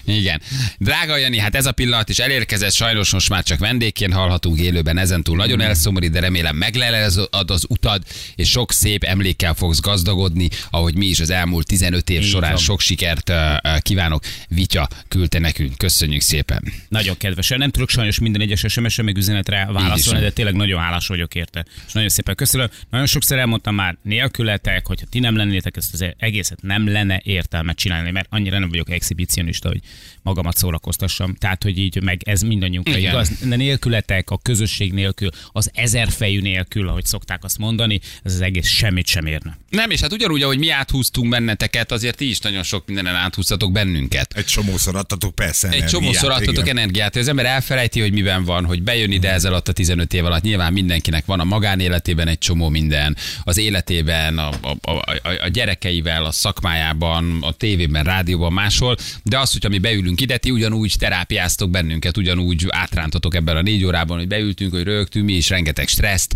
Igen. 0.04 0.40
Drága 0.78 1.16
Jani, 1.16 1.38
hát 1.38 1.54
ez 1.54 1.66
a 1.66 1.72
pillanat 1.72 2.08
is 2.08 2.18
elérkezett, 2.18 2.72
sajnos 2.72 3.12
most 3.12 3.28
már 3.28 3.42
csak 3.42 3.58
vendégként 3.58 4.12
hallhatunk 4.12 4.58
élőben, 4.58 4.98
ezentúl 4.98 5.36
nagyon 5.36 5.60
elszomorít, 5.60 6.10
de 6.10 6.20
remélem 6.20 6.56
meglelezed 6.56 7.24
az 7.30 7.64
utad, 7.68 8.02
és 8.34 8.50
sok 8.50 8.72
szép 8.72 9.04
emlékkel 9.04 9.54
fogsz 9.54 9.80
gazdagodni, 9.80 10.48
ahogy 10.70 10.96
mi 10.96 11.06
is 11.06 11.20
az 11.20 11.30
elmúlt 11.30 11.66
15 11.66 12.10
év 12.10 12.20
Így 12.20 12.28
során 12.28 12.52
van. 12.52 12.60
sok 12.62 12.80
sikert 12.80 13.32
kívánok. 13.78 14.24
Vitya 14.48 14.88
küldte 15.08 15.38
nekünk, 15.38 15.78
köszönjük 15.78 16.20
szépen. 16.20 16.72
Nagyon 16.88 17.16
kedves. 17.16 17.48
Nem 17.48 17.70
tudok 17.70 17.88
sajnos 17.90 18.18
minden 18.18 18.40
egyes 18.40 18.64
SMS-re 18.68 19.02
meg 19.02 19.16
üzenetre 19.16 19.68
válaszolni, 19.72 20.20
de 20.20 20.30
tényleg 20.30 20.54
nagyon 20.54 20.80
hálás 20.80 21.06
vagyok 21.06 21.34
érte. 21.34 21.64
És 21.86 21.92
nagyon 21.92 22.08
szépen 22.08 22.34
köszönöm. 22.34 22.43
Nagyon 22.90 23.06
sokszor 23.06 23.38
elmondtam 23.38 23.74
már 23.74 23.96
nélkületek, 24.02 24.86
hogyha 24.86 25.06
ti 25.10 25.18
nem 25.18 25.36
lennétek, 25.36 25.76
ezt 25.76 25.92
az 25.92 26.04
egészet 26.16 26.62
nem 26.62 26.88
lenne 26.88 27.20
értelmet 27.24 27.76
csinálni, 27.76 28.10
mert 28.10 28.26
annyira 28.30 28.58
nem 28.58 28.68
vagyok 28.68 28.90
exhibicionista, 28.90 29.68
hogy 29.68 29.80
magamat 30.22 30.56
szórakoztassam. 30.56 31.34
Tehát, 31.34 31.62
hogy 31.62 31.78
így 31.78 32.02
meg 32.02 32.20
ez 32.24 32.42
mindannyiunkra 32.42 32.96
Igen. 32.96 33.10
igaz. 33.10 33.30
De 33.48 33.56
nélkületek, 33.56 34.30
a 34.30 34.38
közösség 34.38 34.92
nélkül, 34.92 35.28
az 35.52 35.70
ezer 35.74 36.10
fejű 36.10 36.40
nélkül, 36.40 36.88
ahogy 36.88 37.04
szokták 37.04 37.44
azt 37.44 37.58
mondani, 37.58 38.00
ez 38.22 38.34
az 38.34 38.40
egész 38.40 38.68
semmit 38.68 39.06
sem 39.06 39.26
érne. 39.26 39.58
Nem, 39.68 39.90
és 39.90 40.00
hát 40.00 40.12
ugyanúgy, 40.12 40.42
ahogy 40.42 40.58
mi 40.58 40.70
áthúztunk 40.70 41.28
benneteket, 41.28 41.92
azért 41.92 42.16
ti 42.16 42.28
is 42.28 42.38
nagyon 42.38 42.62
sok 42.62 42.86
mindenen 42.86 43.14
áthúztatok 43.14 43.72
bennünket. 43.72 44.32
Egy 44.36 44.44
csomószor 44.44 44.96
adtatok 44.96 45.34
persze 45.34 45.68
Egy 45.68 45.84
csomószor 45.84 46.30
adtatok 46.30 46.64
igen. 46.64 46.76
energiát, 46.76 47.12
hogy 47.12 47.22
az 47.22 47.28
ember 47.28 47.46
elfelejti, 47.46 48.00
hogy 48.00 48.12
miben 48.12 48.44
van, 48.44 48.64
hogy 48.64 48.82
bejön 48.82 49.12
ide 49.12 49.32
ezzel 49.32 49.52
alatt 49.52 49.68
a 49.68 49.72
15 49.72 50.14
év 50.14 50.24
alatt. 50.24 50.42
Nyilván 50.42 50.72
mindenkinek 50.72 51.24
van 51.24 51.40
a 51.40 51.44
magánéletében 51.44 52.28
egy 52.34 52.40
csomó 52.40 52.68
minden, 52.68 53.16
az 53.42 53.58
életében, 53.58 54.38
a, 54.38 54.48
a, 54.62 54.90
a, 54.90 55.04
a- 55.22 55.48
gyerekeivel, 55.48 56.24
a 56.24 56.30
szakmájában, 56.32 57.38
a 57.42 57.52
tévében, 57.52 58.04
rádióban, 58.04 58.52
máshol. 58.52 58.96
De 59.22 59.38
az, 59.38 59.52
hogy 59.52 59.70
mi 59.70 59.78
beülünk 59.78 60.20
ide, 60.20 60.36
ti 60.36 60.50
ugyanúgy 60.50 60.94
terápiáztok 60.98 61.70
bennünket, 61.70 62.16
ugyanúgy 62.16 62.66
átrántotok 62.68 63.34
ebben 63.34 63.56
a 63.56 63.62
négy 63.62 63.84
órában, 63.84 64.18
hogy 64.18 64.28
beültünk, 64.28 64.72
hogy 64.72 64.82
rögtünk, 64.82 65.24
mi 65.24 65.32
is 65.32 65.48
rengeteg 65.48 65.88
stresszt, 65.88 66.34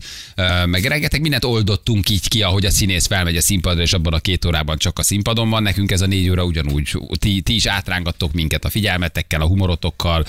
meg 0.67 0.85
rengeteg 0.85 1.21
mindent 1.21 1.45
oldottunk 1.45 2.09
így 2.09 2.29
ki, 2.29 2.43
ahogy 2.43 2.65
a 2.65 2.71
színész 2.71 3.07
felmegy 3.07 3.37
a 3.37 3.41
színpadra, 3.41 3.83
és 3.83 3.93
abban 3.93 4.13
a 4.13 4.19
két 4.19 4.45
órában 4.45 4.79
csak 4.79 4.99
a 4.99 5.03
színpadon 5.03 5.51
van. 5.51 5.63
Nekünk 5.63 5.91
ez 5.91 6.01
a 6.01 6.07
négy 6.07 6.29
óra 6.31 6.45
ugyanúgy. 6.45 6.99
Ti, 7.19 7.41
ti 7.41 7.55
is 7.55 7.67
átrángattok 7.67 8.33
minket 8.33 8.65
a 8.65 8.71
figyelmetekkel, 8.71 9.41
a 9.41 9.47
humorotokkal, 9.47 10.25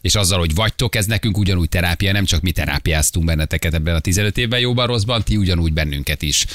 és 0.00 0.14
azzal, 0.14 0.38
hogy 0.38 0.54
vagytok, 0.54 0.94
ez 0.94 1.06
nekünk 1.06 1.38
ugyanúgy 1.38 1.68
terápia, 1.68 2.12
nem 2.12 2.24
csak 2.24 2.40
mi 2.40 2.50
terápiáztunk 2.50 3.26
benneteket 3.26 3.74
ebben 3.74 3.94
a 3.94 3.98
15 3.98 4.38
évben 4.38 4.60
jóban, 4.60 4.86
rosszban, 4.86 5.22
ti 5.22 5.36
ugyanúgy 5.36 5.72
bennünket 5.72 6.22
is. 6.22 6.46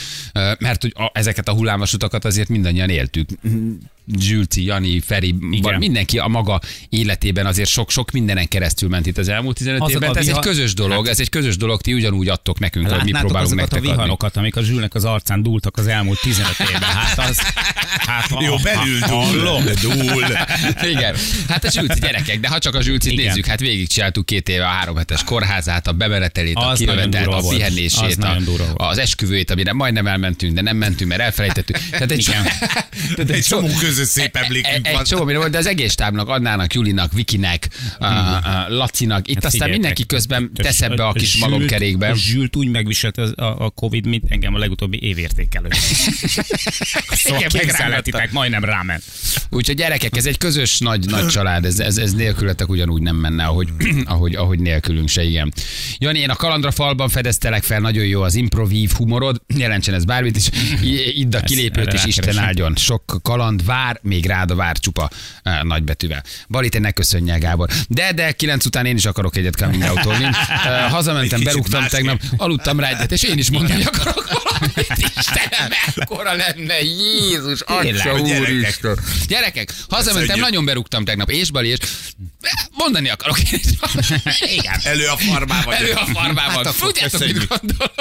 Mert 0.59 0.81
hogy 0.81 0.93
a, 0.95 1.11
ezeket 1.13 1.47
a 1.47 1.53
hullámvasutakat 1.53 2.25
azért 2.25 2.49
mindannyian 2.49 2.89
éltük. 2.89 3.29
Zsülci, 4.19 4.63
Jani, 4.63 4.99
Feri, 4.99 5.35
Igen. 5.51 5.79
mindenki 5.79 6.17
a 6.19 6.27
maga 6.27 6.61
életében 6.89 7.45
azért 7.45 7.69
sok-sok 7.69 8.11
mindenen 8.11 8.47
keresztül 8.47 8.89
ment 8.89 9.05
itt 9.05 9.17
az 9.17 9.27
elmúlt 9.27 9.57
15 9.57 9.81
Azok 9.81 9.93
évben. 9.93 10.09
a 10.09 10.19
Ez 10.19 10.27
egy 10.27 10.39
közös 10.39 10.73
dolog, 10.73 11.07
ez 11.07 11.19
egy 11.19 11.29
közös 11.29 11.57
dolog, 11.57 11.81
ti 11.81 11.93
ugyanúgy 11.93 12.27
adtok 12.27 12.59
nekünk, 12.59 12.89
hogy 12.89 13.03
mi 13.03 13.11
próbálunk 13.11 13.35
azokat 13.35 13.71
a 13.71 13.75
nektek 13.75 13.99
adni. 13.99 14.39
amik 14.39 14.55
a 14.55 14.61
zsűlnek 14.61 14.93
az 14.95 15.05
arcán 15.05 15.43
dúltak 15.43 15.77
az 15.77 15.87
elmúlt 15.87 16.19
15 16.21 16.59
évben. 16.59 16.81
Hát 16.81 17.29
az... 17.29 17.37
Hát, 17.85 18.29
Jó, 18.39 18.55
belül 18.55 18.99
dúl. 18.99 19.61
Dúl. 19.81 20.23
Igen. 20.89 21.15
Hát 21.47 21.63
a 21.63 21.71
zsülci 21.71 21.99
gyerekek, 21.99 22.39
de 22.39 22.47
ha 22.47 22.57
csak 22.57 22.75
a 22.75 22.81
zsülcit 22.81 23.11
Igen. 23.11 23.25
nézzük, 23.25 23.45
hát 23.45 23.59
végigcsináltuk 23.59 24.25
két 24.25 24.49
éve 24.49 24.63
a 24.65 24.67
három 24.69 24.95
hetes 24.95 25.23
kórházát, 25.23 25.87
a 25.87 25.91
bemenetelét, 25.91 26.55
a 26.55 26.73
kijövetelt, 26.73 27.27
a 27.27 27.47
pihenését, 27.49 28.23
Az 28.23 28.47
a, 28.77 28.87
az 28.87 28.97
esküvőjét, 28.97 29.51
amire 29.51 29.73
majdnem 29.73 30.07
elmentünk, 30.07 30.53
de 30.53 30.61
nem 30.61 30.77
mentünk, 30.77 31.09
mert 31.09 31.21
elfelejtettük. 31.21 31.77
Tehát 31.91 32.11
egy, 32.11 32.29
Egy 33.27 33.43
csomó 33.43 33.67
közös 33.95 34.07
szép 34.07 34.35
emlékünk 34.35 34.87
egy 34.87 34.93
van. 34.93 35.03
csomó 35.03 35.23
minden 35.23 35.39
volt, 35.39 35.51
de 35.51 35.57
az 35.57 35.67
egész 35.67 35.95
tábnak, 35.95 36.29
Adnának, 36.29 36.73
Julinak, 36.73 37.13
Vikinek, 37.13 37.69
a, 37.99 38.05
a 38.05 38.65
Lacinak, 38.67 39.27
itt 39.27 39.35
aztán 39.35 39.51
Figyeljetek, 39.51 39.79
mindenki 39.79 40.05
közben 40.05 40.51
tesz 40.53 40.81
ebbe 40.81 41.05
a 41.05 41.13
kis 41.13 41.37
malomkerékbe. 41.37 42.09
a 42.09 42.15
Zsült 42.15 42.55
úgy 42.55 42.67
megviselt 42.67 43.17
a, 43.17 43.65
a 43.65 43.69
Covid, 43.69 44.05
mint 44.05 44.23
engem 44.27 44.55
a 44.55 44.57
legutóbbi 44.57 44.99
évértékelő. 45.01 45.67
Szóval 47.23 47.41
képzelhetitek, 47.41 48.31
majdnem 48.31 48.63
ráment. 48.63 49.03
Úgyhogy 49.49 49.75
gyerekek, 49.75 50.17
ez 50.17 50.25
egy 50.25 50.37
közös 50.37 50.79
nagy, 50.79 51.05
nagy 51.05 51.27
család, 51.27 51.65
ez, 51.65 51.79
ez, 51.79 51.97
ez 51.97 52.13
nélkületek 52.13 52.69
ugyanúgy 52.69 53.01
nem 53.01 53.15
menne, 53.15 53.45
ahogy, 53.45 53.69
ahogy, 54.05 54.35
ahogy 54.35 54.59
nélkülünk 54.59 55.09
se, 55.09 55.23
igen. 55.23 55.53
Jani, 55.97 56.19
én 56.19 56.29
a 56.29 56.35
kalandra 56.35 56.71
falban 56.71 57.09
fedeztelek 57.09 57.63
fel, 57.63 57.79
nagyon 57.79 58.05
jó 58.05 58.21
az 58.21 58.35
improvív 58.35 58.91
humorod, 58.91 59.41
jelentsen 59.55 59.93
ez 59.93 60.05
bármit 60.05 60.37
is, 60.37 60.49
idd 61.15 61.35
a 61.35 61.39
kilépőt 61.39 61.93
is, 61.93 62.05
Isten 62.05 62.37
áldjon. 62.37 62.75
Sok 62.75 63.19
kaland 63.21 63.65
vár, 63.65 63.82
még 64.01 64.25
rád 64.25 64.51
a 64.51 64.55
vár 64.55 64.77
csupa 64.77 65.09
eh, 65.43 65.61
nagybetűvel. 65.61 66.23
Bali, 66.47 66.69
te 66.69 66.79
ne 66.79 66.91
köszönj 66.91 67.31
el, 67.31 67.39
Gábor. 67.39 67.69
De, 67.87 68.11
de 68.11 68.31
kilenc 68.31 68.65
után 68.65 68.85
én 68.85 68.95
is 68.95 69.05
akarok 69.05 69.35
egyet 69.35 69.55
coming 69.55 69.83
out 69.83 70.05
Egy 70.05 70.35
Hazamentem, 70.89 71.43
berúgtam 71.43 71.87
tegnap, 71.87 72.21
aludtam 72.37 72.79
rá 72.79 72.87
egyet, 72.89 73.11
és 73.11 73.23
én 73.23 73.37
is 73.37 73.49
mondani 73.49 73.83
akarok 73.83 74.27
valamit. 74.43 75.13
Istenem, 75.17 75.69
mekkora 75.95 76.33
lenne, 76.33 76.81
Jézus, 76.81 77.61
atya 77.61 78.13
úristen. 78.19 78.97
Gyerekek, 79.27 79.73
hazamentem, 79.89 80.39
nagyon 80.39 80.65
berúgtam 80.65 81.05
tegnap, 81.05 81.29
és 81.29 81.51
Bali, 81.51 81.67
és 81.67 81.77
mondani 82.71 83.09
akarok 83.09 83.39
én 83.39 83.59
is. 83.63 83.69
Igen. 84.57 84.79
Elő 84.83 85.07
a 85.07 85.17
farmával. 85.17 85.73
Elő 85.73 85.91
a 85.91 86.05
farmában. 86.05 86.65
Hát 86.65 86.75
Tudjátok, 86.79 87.19
mit 87.19 87.47
gondolok? 87.47 87.93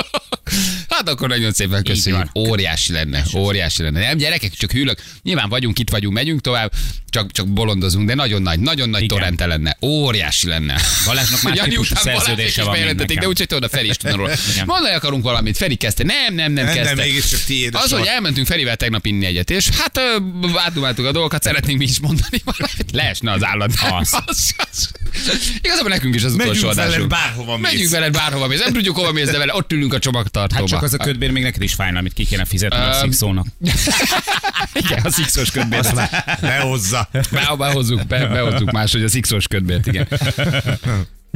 Hát 1.05 1.15
akkor 1.15 1.29
nagyon 1.29 1.53
szépen 1.53 1.83
köszönjük. 1.83 2.27
Óriási 2.35 2.93
lenne, 2.93 3.25
óriási 3.37 3.83
lenne. 3.83 4.01
Nem, 4.01 4.17
gyerekek, 4.17 4.53
csak 4.53 4.73
hűlök. 4.73 4.99
Nyilván 5.23 5.49
vagyunk, 5.49 5.79
itt 5.79 5.91
vagyunk, 5.91 6.15
megyünk 6.15 6.41
tovább, 6.41 6.73
csak, 7.09 7.33
csak 7.33 7.49
bolondozunk, 7.49 8.07
de 8.07 8.15
nagyon 8.15 8.43
nagy, 8.43 8.61
nagyon 8.61 8.89
nagy 8.89 9.03
Igen. 9.03 9.17
torrente 9.17 9.47
lenne. 9.47 9.77
Óriási 9.81 10.47
lenne. 10.49 10.81
Balázsnak 11.05 11.57
Jani 11.57 11.69
típusú 11.69 11.95
szerződése 11.95 12.63
van, 12.63 12.73
bejelentették, 12.73 13.19
de 13.19 13.29
úgyhogy 13.29 13.47
tudod, 13.47 13.65
a 13.65 13.69
Feri 13.69 13.89
is 13.89 13.97
róla. 14.03 14.31
Igen. 14.53 14.65
Mondani 14.67 14.95
akarunk 14.95 15.23
valamit, 15.23 15.57
Feri 15.57 15.75
kezdte. 15.75 16.05
Nem, 16.05 16.35
nem, 16.35 16.53
nem 16.53 16.65
Nem, 16.65 16.75
de 16.75 16.81
kezdte. 16.81 17.03
mégiscsak 17.03 17.41
tiéd 17.41 17.75
Az, 17.75 17.93
hogy 17.93 18.07
elmentünk 18.07 18.47
Ferivel 18.47 18.77
tegnap 18.77 19.07
inni 19.07 19.27
egyet, 19.27 19.51
és 19.51 19.69
hát 19.69 19.99
ö, 19.99 20.17
átdumáltuk 20.57 21.07
a 21.07 21.13
dolgokat, 21.13 21.43
szeretnénk 21.43 21.79
mi 21.79 21.85
is 21.85 22.01
mondani 22.01 22.43
valamit. 22.45 22.91
Leesne 22.93 23.33
az 23.33 23.45
állat. 23.45 23.73
Az. 23.91 24.11
Az, 24.27 24.55
az. 24.71 24.91
Igazából 25.63 25.91
nekünk 25.91 26.15
is 26.15 26.25
az 26.25 26.35
Megyünk 26.35 26.57
utolsó 26.57 26.77
veled 26.77 26.91
adásunk. 26.91 27.11
bárhova 27.11 27.57
mész. 27.57 27.73
Megyünk 27.73 27.91
veled 27.91 28.13
bárhova 28.13 28.47
mész. 28.47 28.61
Nem 28.61 28.73
tudjuk 28.73 28.97
hova 28.97 29.13
mész, 29.13 29.31
de 29.31 29.39
vele 29.39 29.55
ott 29.55 29.73
ülünk 29.73 29.95
a 29.95 29.99
csomagtartóba. 29.99 30.61
Hát 30.61 30.69
csak 30.69 30.83
az 30.83 30.93
a 30.93 30.97
ködbér 30.97 31.31
még 31.31 31.43
neked 31.43 31.63
is 31.63 31.75
fájna, 31.75 31.99
amit 31.99 32.13
ki 32.13 32.25
kéne 32.25 32.45
fizetni 32.45 32.79
a 32.79 32.93
szikszónak. 32.93 33.47
Igen, 34.85 34.99
a 35.05 35.11
szikszos 35.11 35.51
ködbért. 35.51 35.93
Lehozza. 36.41 37.09
Be, 37.31 37.55
behozzuk, 37.59 38.07
be, 38.07 38.27
behozzuk 38.27 38.71
máshogy 38.71 39.03
a 39.03 39.09
szikszos 39.09 39.47
ködbért, 39.47 39.87
igen. 39.87 40.09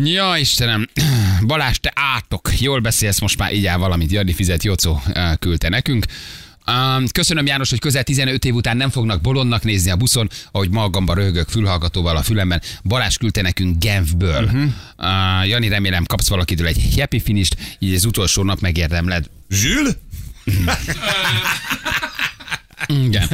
Ja, 0.04 0.36
Istenem, 0.38 0.88
Balázs, 1.46 1.76
te 1.76 1.92
átok, 1.94 2.50
jól 2.60 2.80
beszélsz 2.80 3.20
most 3.20 3.38
már, 3.38 3.52
így 3.52 3.66
áll 3.66 3.78
valamit, 3.78 4.10
Jani 4.10 4.32
fizet, 4.32 4.64
Jocó 4.64 5.00
eh, 5.12 5.32
küldte 5.38 5.68
nekünk. 5.68 6.04
Um, 6.70 7.04
Köszönöm 7.12 7.46
János, 7.46 7.70
hogy 7.70 7.78
közel 7.78 8.02
15 8.02 8.44
év 8.44 8.54
után 8.54 8.76
nem 8.76 8.90
fognak 8.90 9.20
bolondnak 9.20 9.62
nézni 9.64 9.90
a 9.90 9.96
buszon, 9.96 10.28
ahogy 10.52 10.70
magamba 10.70 11.14
röhögök 11.14 11.48
fülhallgatóval 11.48 12.16
a 12.16 12.22
fülemben. 12.22 12.62
Balázs 12.84 13.16
küldte 13.16 13.42
nekünk 13.42 13.82
Genfből. 13.82 14.44
Uh-huh. 14.44 14.62
Uh, 14.98 15.48
Jani, 15.48 15.68
remélem 15.68 16.04
kapsz 16.04 16.28
valakitől 16.28 16.66
egy 16.66 16.94
happy 16.96 17.20
finist, 17.20 17.56
így 17.78 17.94
az 17.94 18.04
utolsó 18.04 18.42
nap 18.42 18.60
megérdemled. 18.60 19.30
Zsül? 19.48 19.88
Igen. 22.88 23.28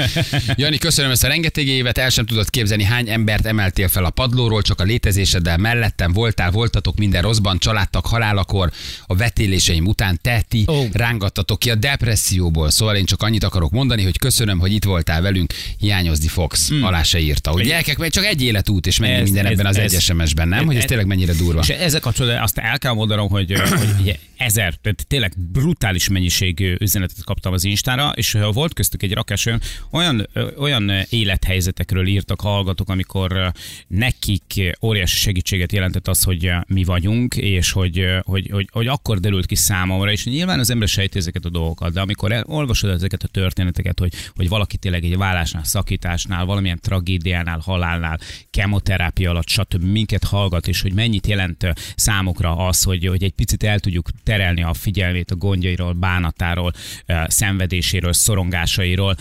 Jani, 0.55 0.79
köszönöm 0.79 1.11
ezt 1.11 1.25
a 1.25 1.29
rengeteg 1.29 1.67
évet, 1.67 1.99
el 1.99 2.11
sem 2.11 2.27
tudod 2.27 2.51
képzelni, 2.51 2.85
hány 2.85 3.09
embert 3.09 3.47
emeltél 3.47 3.89
fel 3.89 4.05
a 4.05 4.11
padlóról, 4.11 4.63
csak 4.63 4.81
a 4.81 4.85
létezéseddel 4.85 5.57
mellettem 5.57 6.13
voltál, 6.13 6.51
voltatok 6.51 6.97
minden 6.99 7.23
rosszban, 7.23 7.59
családtak 7.59 8.07
halálakor, 8.07 8.71
a 9.07 9.17
vetéléseim 9.17 9.87
után 9.87 10.19
te, 10.23 10.43
ti 10.49 10.65
Ó. 10.69 10.83
rángattatok 10.93 11.59
ki 11.59 11.71
a 11.71 11.75
depresszióból. 11.75 12.71
Szóval 12.71 12.97
én 12.97 13.05
csak 13.05 13.23
annyit 13.23 13.45
akarok 13.45 13.71
mondani, 13.71 14.03
hogy 14.03 14.19
köszönöm, 14.19 14.59
hogy 14.59 14.73
itt 14.73 14.85
voltál 14.85 15.23
velünk, 15.23 15.53
hiányozni 15.79 16.29
fogsz. 16.29 16.69
Hmm. 16.69 16.85
Alá 16.85 17.03
se 17.03 17.19
írta. 17.19 17.51
Hogy 17.51 17.65
gyerekek, 17.67 17.99
mert 17.99 18.13
csak 18.13 18.25
egy 18.25 18.43
életút, 18.43 18.87
és 18.87 18.99
mennyi 18.99 19.13
Ez- 19.13 19.23
minden 19.23 19.45
ez- 19.47 19.53
ebben 19.53 19.67
az 19.67 19.77
ez- 19.77 19.93
egy 19.93 20.01
SMS-ben, 20.01 20.49
nem? 20.49 20.65
Hogy 20.67 20.75
ez 20.77 20.83
ez- 20.83 20.89
tényleg 20.89 21.07
mennyire 21.07 21.33
durva. 21.33 21.61
És 21.61 21.69
ezzel 21.69 22.01
kapcsolatban 22.01 22.43
azt 22.43 22.59
el 22.59 22.79
kell 22.79 22.93
mondanom, 22.93 23.29
hogy, 23.29 23.53
hogy 23.99 24.19
ezer, 24.45 24.75
tehát 24.75 25.07
tényleg 25.07 25.33
brutális 25.53 26.09
mennyiségű 26.09 26.75
üzenetet 26.79 27.25
kaptam 27.25 27.53
az 27.53 27.65
Instára, 27.65 28.13
és 28.15 28.39
volt 28.53 28.75
köztük 28.75 29.03
egy 29.03 29.13
rakás 29.13 29.47
olyan, 29.47 29.61
olyan, 29.91 30.29
olyan 30.59 30.91
élethelyzetekről 31.09 32.07
írtak 32.07 32.41
hallgatók, 32.41 32.89
amikor 32.89 33.53
nekik 33.89 34.77
óriási 34.83 35.17
segítséget 35.17 35.73
jelentett 35.73 36.09
az, 36.09 36.23
hogy 36.23 36.51
mi 36.67 36.85
vagyunk, 36.85 37.37
és 37.37 37.73
hogy, 37.73 38.07
hogy, 38.23 38.49
hogy, 38.51 38.69
hogy 38.73 38.87
akkor 38.87 39.21
derült 39.21 39.47
ki 39.47 39.55
számomra, 39.55 40.13
és 40.13 40.25
nyilván 40.25 40.59
az 40.59 40.71
ember 40.71 40.89
sejti 40.89 41.19
ezeket 41.19 41.45
a 41.45 41.51
dolgokat, 41.51 41.93
de 41.93 42.01
amikor 42.01 42.45
olvasod 42.47 42.91
ezeket 42.91 43.23
a 43.23 43.29
történeteket, 43.29 43.99
hogy, 43.99 44.13
hogy 44.35 44.49
valaki 44.49 44.77
tényleg 44.77 45.05
egy 45.05 45.17
vállásnál, 45.17 45.65
szakításnál, 45.65 46.45
valamilyen 46.45 46.81
tragédiánál, 46.81 47.59
halálnál, 47.59 48.19
kemoterápia 48.51 49.31
alatt, 49.31 49.49
stb. 49.49 49.85
minket 49.85 50.25
hallgat, 50.25 50.69
és 50.69 50.81
hogy 50.81 50.93
mennyit 50.93 51.27
jelent 51.27 51.63
ö, 51.63 51.71
számukra 51.95 52.57
az, 52.57 52.83
hogy, 52.83 53.07
hogy 53.07 53.23
egy 53.23 53.33
picit 53.33 53.63
el 53.63 53.81
tudjuk 53.81 54.09
terelni 54.33 54.63
a 54.63 54.75
figyelmét 54.75 55.31
a 55.31 55.37
gondjairól, 55.37 55.93
bánatáról, 55.93 56.73
szenvedéséről, 57.27 58.13
szorongásairól, 58.13 59.17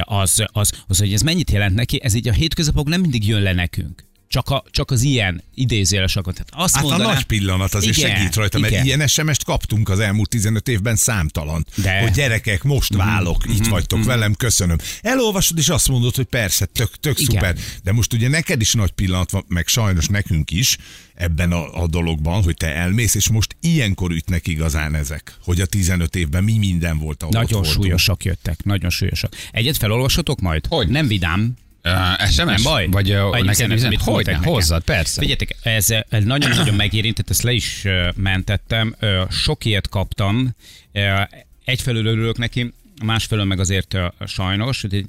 az, 0.00 0.44
az, 0.52 0.72
az, 0.86 0.98
hogy 0.98 1.12
ez 1.12 1.22
mennyit 1.22 1.50
jelent 1.50 1.74
neki, 1.74 2.00
ez 2.02 2.14
így 2.14 2.28
a 2.28 2.32
hétköznapok 2.32 2.88
nem 2.88 3.00
mindig 3.00 3.28
jön 3.28 3.42
le 3.42 3.52
nekünk. 3.52 4.04
Csak, 4.32 4.48
a, 4.50 4.64
csak 4.70 4.90
az 4.90 5.02
ilyen 5.02 5.42
idézéles 5.54 6.16
akkor. 6.16 6.32
Tehát 6.32 6.48
azt 6.56 6.74
Hát 6.74 6.84
a 6.84 6.86
mondanám, 6.88 7.14
nagy 7.14 7.24
pillanat 7.24 7.74
azért 7.74 7.96
Igen, 7.96 8.16
segít 8.16 8.34
rajta, 8.34 8.58
mert 8.58 8.72
igen. 8.72 8.84
ilyen 8.84 9.06
SMS-t 9.06 9.44
kaptunk 9.44 9.88
az 9.88 9.98
elmúlt 9.98 10.28
15 10.28 10.68
évben 10.68 10.96
számtalan. 10.96 11.66
De. 11.74 12.00
Hogy 12.00 12.10
gyerekek, 12.10 12.62
most 12.62 12.94
válok, 12.94 13.44
itt 13.48 13.66
vagytok 13.66 14.04
velem, 14.04 14.34
köszönöm. 14.34 14.76
Elolvasod, 15.02 15.58
és 15.58 15.68
azt 15.68 15.88
mondod, 15.88 16.14
hogy 16.14 16.24
persze, 16.24 16.64
tök, 16.64 16.96
tök 17.00 17.20
Igen. 17.20 17.32
szuper. 17.32 17.56
De 17.82 17.92
most 17.92 18.12
ugye 18.12 18.28
neked 18.28 18.60
is 18.60 18.72
nagy 18.72 18.90
pillanat 18.90 19.30
van, 19.30 19.44
meg 19.48 19.66
sajnos 19.66 20.06
nekünk 20.06 20.50
is 20.50 20.76
ebben 21.14 21.52
a, 21.52 21.82
a 21.82 21.86
dologban, 21.86 22.42
hogy 22.42 22.56
te 22.56 22.74
elmész, 22.74 23.14
és 23.14 23.28
most 23.28 23.56
ilyenkor 23.60 24.10
ütnek 24.10 24.46
igazán 24.46 24.94
ezek, 24.94 25.34
hogy 25.44 25.60
a 25.60 25.66
15 25.66 26.16
évben 26.16 26.44
mi 26.44 26.58
minden 26.58 26.98
volt, 26.98 27.22
ahol 27.22 27.40
Nagyon 27.40 27.64
súlyosak 27.64 28.24
jöttek, 28.24 28.64
nagyon 28.64 28.90
súlyosak. 28.90 29.36
Egyet 29.50 29.76
felolvasatok 29.76 30.40
majd? 30.40 30.66
Hogy? 30.68 30.88
Nem 30.88 31.06
vidám, 31.06 31.56
Uh, 31.84 32.26
SMS? 32.26 32.36
nem 32.36 32.62
baj. 32.62 32.86
Vagy 32.86 33.10
uh, 33.14 33.36
Egy 33.36 33.44
neked 33.44 33.70
üzenet, 33.70 34.00
Hogy 34.00 34.14
küldtek 34.14 34.32
ne, 34.34 34.38
nekem. 34.38 34.52
hozzad, 34.52 34.82
persze. 34.84 35.20
Figyeljetek, 35.20 35.56
ez, 35.62 35.88
ez 36.08 36.24
nagyon-nagyon 36.24 36.74
megérintett, 36.74 37.30
ezt 37.30 37.42
le 37.42 37.52
is 37.52 37.84
mentettem. 38.16 38.96
Sok 39.30 39.64
ilyet 39.64 39.88
kaptam. 39.88 40.54
Ö, 40.92 41.20
Egyfelől 41.64 42.06
örülök 42.06 42.38
neki, 42.38 42.72
másfelől 43.04 43.44
meg 43.44 43.60
azért 43.60 43.94
ö, 43.94 44.06
sajnos, 44.26 44.80
hogy 44.80 45.04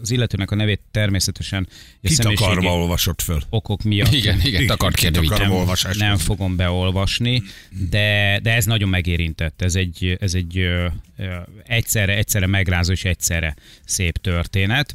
az 0.00 0.10
illetőnek 0.10 0.50
a 0.50 0.54
nevét 0.54 0.80
természetesen 0.90 1.68
a 1.70 1.96
Kit 2.02 2.12
személyiségi 2.16 2.50
akarva 2.50 2.74
olvasott 2.76 3.22
föl? 3.22 3.40
okok 3.50 3.82
miatt 3.82 4.12
Igen, 4.12 4.40
igen, 4.44 4.66
takart 4.66 4.94
kérdő 4.94 5.20
Kit 5.20 5.30
akarom 5.30 5.48
nem, 5.48 5.56
olvasás. 5.56 5.96
nem 5.96 6.16
fogom 6.16 6.56
beolvasni, 6.56 7.42
de, 7.90 8.38
de 8.42 8.54
ez 8.54 8.64
nagyon 8.64 8.88
megérintett. 8.88 9.62
Ez 9.62 9.74
egy, 9.74 10.16
ez 10.20 10.34
egy 10.34 10.58
ö, 10.58 10.86
egyszerre, 11.66 12.16
egyszerre 12.16 12.46
megrázó 12.46 12.92
és 12.92 13.04
egyszerre 13.04 13.56
szép 13.84 14.16
történet. 14.18 14.94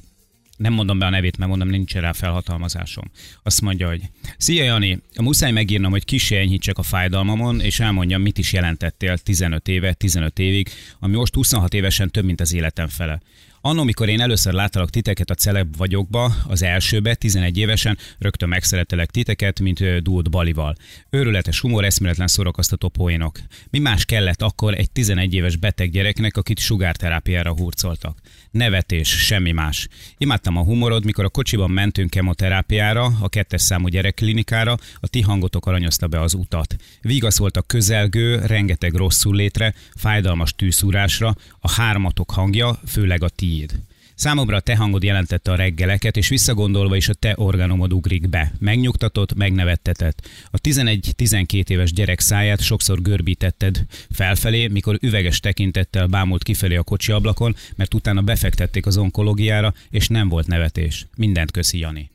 Nem 0.58 0.74
mondom 0.74 1.00
be 1.00 1.06
a 1.06 1.10
nevét, 1.10 1.38
mert 1.38 1.50
mondom, 1.50 1.68
nincs 1.68 1.94
rá 1.94 2.12
felhatalmazásom. 2.12 3.12
Azt 3.44 3.62
mondja, 3.62 3.88
hogy 3.88 4.02
Szia 4.38 4.64
Jani, 4.64 5.02
muszáj 5.22 5.52
megírnom, 5.52 5.92
hogy 5.92 6.06
kicsi 6.06 6.36
enyhítsek 6.36 6.78
a 6.78 6.84
fájdalmamon, 6.84 7.60
és 7.60 7.80
elmondjam, 7.80 8.22
mit 8.22 8.38
is 8.38 8.54
jelentettél 8.54 9.18
15 9.18 9.68
éve, 9.68 9.94
15 9.94 10.40
évig, 10.40 10.70
ami 11.00 11.16
most 11.16 11.34
26 11.34 11.74
évesen 11.74 12.12
több, 12.12 12.26
mint 12.26 12.42
az 12.42 12.54
életem 12.54 12.88
fele. 12.88 13.22
Annó, 13.66 13.84
mikor 13.84 14.10
én 14.10 14.22
először 14.22 14.54
láttalak 14.54 14.90
titeket 14.90 15.30
a 15.30 15.34
celeb 15.34 15.78
vagyokba, 15.78 16.36
az 16.48 16.62
elsőbe, 16.62 17.16
11 17.16 17.58
évesen, 17.58 17.98
rögtön 18.18 18.50
megszeretelek 18.50 19.12
titeket, 19.12 19.60
mint 19.60 20.02
Dúlt 20.02 20.30
Balival. 20.30 20.76
Őrületes 21.10 21.60
humor, 21.60 21.86
eszméletlen 21.86 22.28
szórakoztató 22.28 22.90
poénok. 22.90 23.40
Mi 23.70 23.80
más 23.80 24.06
kellett 24.06 24.42
akkor 24.42 24.74
egy 24.74 24.92
11 24.92 25.34
éves 25.34 25.56
beteg 25.56 25.92
gyereknek, 25.92 26.38
akit 26.38 26.60
sugárterápiára 26.60 27.54
hurcoltak? 27.54 28.18
Nevetés, 28.52 29.10
semmi 29.10 29.52
más. 29.52 29.88
Imádtam 30.18 30.58
a 30.58 30.64
humorod, 30.64 31.06
mikor 31.06 31.26
a 31.26 31.30
kocsiban 31.30 31.72
mentünk 31.72 32.10
kemoterápiára, 32.10 33.12
a 33.22 33.30
kettes 33.30 33.62
számú 33.62 33.88
gyerekklinikára, 33.88 34.78
a 35.00 35.08
ti 35.08 35.22
hangotok 35.22 35.66
aranyozta 35.66 36.08
be 36.08 36.22
az 36.22 36.34
utat. 36.34 36.76
Vigasz 37.02 37.38
volt 37.38 37.58
a 37.58 37.62
közelgő, 37.62 38.40
rengeteg 38.46 38.94
rosszul 38.94 39.36
létre, 39.36 39.74
fájdalmas 39.96 40.54
tűszúrásra, 40.54 41.36
a 41.60 41.72
hármatok 41.72 42.32
hangja, 42.32 42.80
főleg 42.88 43.24
a 43.24 43.30
tiéd. 43.56 43.72
Számomra 44.16 44.56
a 44.56 44.60
te 44.60 44.76
hangod 44.76 45.04
jelentette 45.04 45.52
a 45.52 45.56
reggeleket, 45.56 46.18
és 46.18 46.28
visszagondolva 46.28 46.96
is 46.96 47.10
a 47.10 47.14
te 47.14 47.34
organomod 47.38 47.94
ugrik 47.94 48.30
be. 48.30 48.52
Megnyugtatott, 48.60 49.34
megnevettetett. 49.34 50.28
A 50.52 50.58
11-12 50.58 51.70
éves 51.70 51.94
gyerek 51.94 52.20
száját 52.20 52.62
sokszor 52.62 53.02
görbítetted 53.02 53.86
felfelé, 54.10 54.68
mikor 54.68 54.98
üveges 55.02 55.40
tekintettel 55.40 56.08
bámult 56.08 56.44
kifelé 56.44 56.76
a 56.76 56.84
kocsi 56.84 57.12
ablakon, 57.12 57.56
mert 57.76 57.94
utána 57.94 58.22
befektették 58.22 58.86
az 58.86 58.98
onkológiára, 58.98 59.74
és 59.90 60.08
nem 60.08 60.30
volt 60.30 60.48
nevetés. 60.48 61.06
Mindent 61.16 61.52
köszi, 61.52 61.80
Jani. 61.80 62.10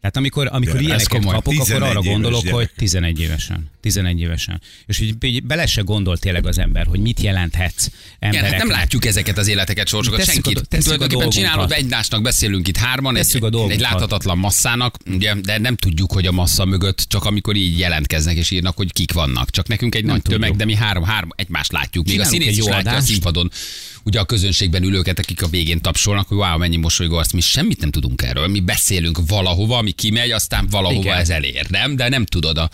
Tehát 0.00 0.16
amikor, 0.16 0.48
amikor 0.52 0.74
ez 0.74 0.80
ilyeneket 0.80 1.08
kapok, 1.08 1.32
akkor 1.34 1.54
11 1.54 1.88
arra 1.90 2.00
gondolok, 2.02 2.42
gyerek. 2.42 2.56
hogy 2.56 2.70
11 2.76 3.20
évesen. 3.20 3.70
11 3.80 4.20
évesen. 4.20 4.60
És 4.86 4.98
hogy 4.98 5.42
bele 5.44 5.66
se 5.66 5.80
gondol 5.82 6.18
tényleg 6.18 6.46
az 6.46 6.58
ember, 6.58 6.86
hogy 6.86 7.00
mit 7.00 7.20
jelenthetsz 7.20 7.86
Igen, 7.86 7.94
embereknek. 8.20 8.50
hát 8.52 8.68
nem 8.68 8.76
látjuk 8.78 9.04
ezeket 9.04 9.38
az 9.38 9.48
életeket, 9.48 9.88
sorsokat, 9.88 10.18
Tesszük 10.18 10.46
a 10.46 10.48
senkit. 10.48 10.68
tesszük 10.68 10.86
a 10.86 10.94
Tulajdonképpen 10.94 11.30
csinálod, 11.30 11.56
dolgunkat. 11.58 11.78
egymásnak 11.84 12.22
beszélünk 12.22 12.68
itt 12.68 12.76
hárman, 12.76 13.16
egy, 13.16 13.22
Tesszük 13.22 13.44
a 13.44 13.70
egy 13.70 13.80
láthatatlan 13.80 14.38
masszának, 14.38 14.96
ugye, 15.06 15.34
de 15.34 15.58
nem 15.58 15.76
tudjuk, 15.76 16.12
hogy 16.12 16.26
a 16.26 16.32
massza 16.32 16.64
mögött, 16.64 17.04
csak 17.08 17.24
amikor 17.24 17.56
így 17.56 17.78
jelentkeznek 17.78 18.36
és 18.36 18.50
írnak, 18.50 18.76
hogy 18.76 18.92
kik 18.92 19.12
vannak. 19.12 19.50
Csak 19.50 19.68
nekünk 19.68 19.94
egy 19.94 20.04
nagy 20.04 20.22
tömeg, 20.22 20.38
tudjuk. 20.50 20.56
de 20.56 20.64
mi 20.64 20.74
három, 20.74 21.04
három 21.04 21.28
egymást 21.36 21.72
látjuk. 21.72 22.06
Még 22.06 22.20
a 22.20 22.24
színész 22.24 22.48
egy 22.48 22.58
is 22.58 22.64
látja 22.64 22.92
a 22.92 23.00
színpadon, 23.00 23.50
ugye 24.04 24.20
a 24.20 24.24
közönségben 24.24 24.82
ülőket, 24.82 25.18
akik 25.18 25.42
a 25.42 25.46
végén 25.46 25.80
tapsolnak, 25.80 26.28
hogy 26.28 26.36
wow, 26.36 26.58
mennyi 26.58 26.76
mosolygó, 26.76 27.16
azt 27.16 27.32
mi 27.32 27.40
semmit 27.40 27.80
nem 27.80 27.90
tudunk 27.90 28.22
erről. 28.22 28.46
Mi 28.46 28.60
beszélünk 28.60 29.18
valahova, 29.26 29.76
ami 29.76 29.90
kimegy, 29.90 30.30
aztán 30.30 30.66
valahova 30.70 31.00
Igen. 31.00 31.18
ez 31.18 31.30
elér, 31.30 31.70
nem? 31.70 31.96
De 31.96 32.08
nem 32.08 32.24
tudod 32.24 32.58
a, 32.58 32.70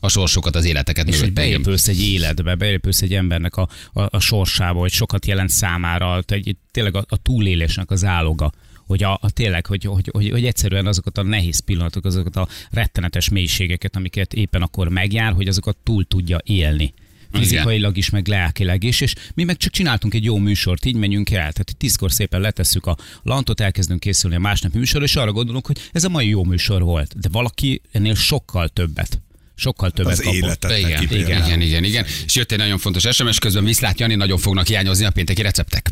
a 0.00 0.08
sorsokat, 0.08 0.56
az 0.56 0.64
életeket. 0.64 1.08
És 1.08 1.20
hogy 1.20 1.32
beépülsz 1.32 1.88
egy 1.88 2.02
életbe, 2.02 2.54
beépülsz 2.54 3.02
egy 3.02 3.14
embernek 3.14 3.56
a, 3.56 3.68
a, 3.92 4.02
a 4.16 4.20
sorsába, 4.20 4.78
hogy 4.78 4.92
sokat 4.92 5.26
jelent 5.26 5.50
számára, 5.50 6.22
egy, 6.26 6.56
tényleg 6.70 6.96
a, 6.96 7.04
a 7.08 7.16
túlélésnek 7.16 7.90
az 7.90 8.04
áloga 8.04 8.52
hogy 8.86 9.02
a, 9.02 9.18
a 9.22 9.30
tényleg, 9.30 9.66
hogy, 9.66 9.84
hogy, 9.84 10.08
hogy, 10.12 10.30
hogy, 10.30 10.44
egyszerűen 10.44 10.86
azokat 10.86 11.18
a 11.18 11.22
nehéz 11.22 11.58
pillanatokat, 11.58 12.12
azokat 12.12 12.36
a 12.36 12.48
rettenetes 12.70 13.28
mélységeket, 13.28 13.96
amiket 13.96 14.34
éppen 14.34 14.62
akkor 14.62 14.88
megjár, 14.88 15.32
hogy 15.32 15.48
azokat 15.48 15.76
túl 15.84 16.04
tudja 16.04 16.40
élni. 16.44 16.94
Fizikailag 17.32 17.96
is, 17.96 18.10
meg 18.10 18.26
lelkileg 18.26 18.82
is, 18.82 19.00
és 19.00 19.14
mi 19.34 19.44
meg 19.44 19.56
csak 19.56 19.72
csináltunk 19.72 20.14
egy 20.14 20.24
jó 20.24 20.36
műsort, 20.38 20.84
így 20.84 20.96
menjünk 20.96 21.30
el. 21.30 21.52
Tehát 21.52 21.74
tízkor 21.78 22.12
szépen 22.12 22.40
letesszük 22.40 22.86
a 22.86 22.96
lantot, 23.22 23.60
elkezdünk 23.60 24.00
készülni 24.00 24.36
a 24.36 24.40
másnap 24.40 24.72
műsorra, 24.72 25.04
és 25.04 25.16
arra 25.16 25.32
gondolunk, 25.32 25.66
hogy 25.66 25.78
ez 25.92 26.04
a 26.04 26.08
mai 26.08 26.28
jó 26.28 26.44
műsor 26.44 26.82
volt. 26.82 27.20
De 27.20 27.28
valaki 27.32 27.80
ennél 27.92 28.14
sokkal 28.14 28.68
többet. 28.68 29.20
Sokkal 29.62 29.90
többet 29.90 30.12
Az 30.12 30.18
kapott. 30.18 30.34
életet 30.34 30.78
Igen, 30.78 30.90
neki 30.90 31.18
igen, 31.18 31.44
igen, 31.44 31.60
igen, 31.60 31.84
igen. 31.84 32.06
És 32.26 32.34
jött 32.34 32.52
egy 32.52 32.58
nagyon 32.58 32.78
fontos 32.78 33.06
SMS, 33.12 33.38
közben 33.38 33.64
viszlát 33.64 34.00
Jani, 34.00 34.14
nagyon 34.14 34.38
fognak 34.38 34.66
hiányozni 34.66 35.04
a 35.04 35.10
pénteki 35.10 35.42
receptek. 35.42 35.90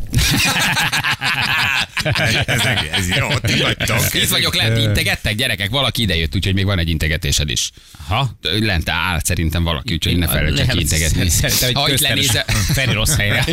ez, 2.03 2.61
ez 2.91 3.09
jó, 3.17 3.27
ti 3.41 3.61
vagytok. 3.61 4.13
Itt 4.13 4.27
vagyok 4.29 4.55
lent, 4.55 4.77
integettek 4.77 5.35
gyerekek, 5.35 5.69
valaki 5.69 6.01
idejött, 6.01 6.35
úgyhogy 6.35 6.53
még 6.53 6.65
van 6.65 6.79
egy 6.79 6.89
integetésed 6.89 7.49
is. 7.49 7.71
Ha? 8.07 8.37
Lent 8.59 8.89
áll 8.89 9.19
szerintem 9.23 9.63
valaki, 9.63 9.93
úgyhogy 9.93 10.17
ne 10.17 10.27
felejtsd 10.27 10.71
ki 10.71 10.79
integetni. 10.79 11.29
Ha 11.73 11.89
itt 11.89 11.99
lenézel, 11.99 12.45
Feri 12.75 12.93
rossz 12.93 13.15
helyre. 13.15 13.45